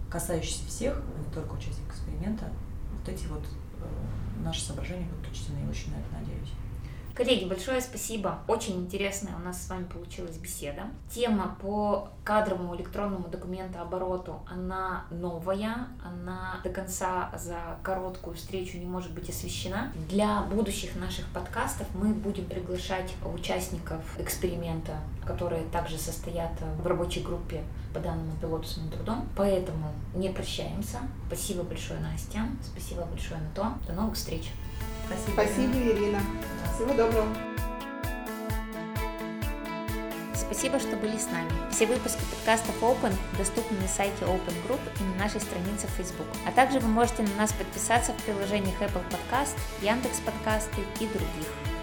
касающийся 0.09 0.65
всех, 0.67 0.95
а 0.95 1.19
не 1.19 1.33
только 1.33 1.53
участников 1.53 1.95
эксперимента, 1.95 2.45
вот 2.97 3.09
эти 3.09 3.27
вот 3.27 3.43
э, 3.81 4.43
наши 4.43 4.61
соображения 4.61 5.05
будут 5.05 5.33
учтены, 5.33 5.59
я 5.59 5.69
очень 5.69 5.91
на 5.91 5.95
это 5.95 6.13
надеюсь. 6.13 6.53
Коллеги, 7.15 7.45
большое 7.45 7.79
спасибо. 7.79 8.39
Очень 8.45 8.81
интересная 8.81 9.37
у 9.37 9.39
нас 9.39 9.65
с 9.65 9.69
вами 9.69 9.85
получилась 9.85 10.35
беседа. 10.35 10.83
Тема 11.09 11.55
по 11.61 12.09
кадровому 12.25 12.75
электронному 12.75 13.29
документообороту, 13.29 14.41
она 14.51 15.05
новая, 15.09 15.87
она 16.03 16.59
до 16.61 16.69
конца 16.71 17.31
за 17.37 17.77
короткую 17.83 18.35
встречу 18.35 18.77
не 18.77 18.85
может 18.85 19.13
быть 19.13 19.29
освещена. 19.29 19.93
Для 20.09 20.41
будущих 20.41 20.97
наших 20.97 21.25
подкастов 21.27 21.87
мы 21.93 22.13
будем 22.13 22.47
приглашать 22.47 23.13
участников 23.33 24.01
эксперимента, 24.19 24.99
которые 25.25 25.63
также 25.71 25.97
состоят 25.97 26.51
в 26.81 26.85
рабочей 26.85 27.21
группе 27.21 27.63
по 27.93 28.01
данному 28.01 28.33
пилоту 28.41 28.67
трудом. 28.91 29.25
Поэтому 29.37 29.93
не 30.13 30.31
прощаемся. 30.31 30.97
Спасибо 31.27 31.63
большое, 31.63 32.01
Настя. 32.01 32.41
Спасибо 32.61 33.05
большое, 33.05 33.39
то. 33.55 33.71
До 33.87 33.93
новых 33.93 34.15
встреч. 34.15 34.51
Спасибо, 35.05 35.33
Спасибо 35.33 35.77
Ирина. 35.77 36.21
Всего 36.75 36.93
доброго. 36.93 37.27
Спасибо, 40.35 40.79
что 40.79 40.95
были 40.95 41.17
с 41.17 41.29
нами. 41.31 41.51
Все 41.71 41.85
выпуски 41.85 42.21
подкастов 42.31 42.81
Open 42.81 43.13
доступны 43.37 43.77
на 43.79 43.87
сайте 43.87 44.23
Open 44.25 44.53
Group 44.67 44.79
и 44.99 45.03
на 45.03 45.25
нашей 45.25 45.41
странице 45.41 45.87
в 45.87 45.91
Facebook. 45.91 46.27
А 46.47 46.51
также 46.51 46.79
вы 46.79 46.87
можете 46.87 47.23
на 47.23 47.35
нас 47.35 47.51
подписаться 47.51 48.13
в 48.13 48.23
приложениях 48.23 48.81
Apple 48.81 49.03
Podcast, 49.09 49.57
Яндекс 49.81 50.19
Подкасты 50.21 50.81
и 50.99 51.07
других. 51.07 51.74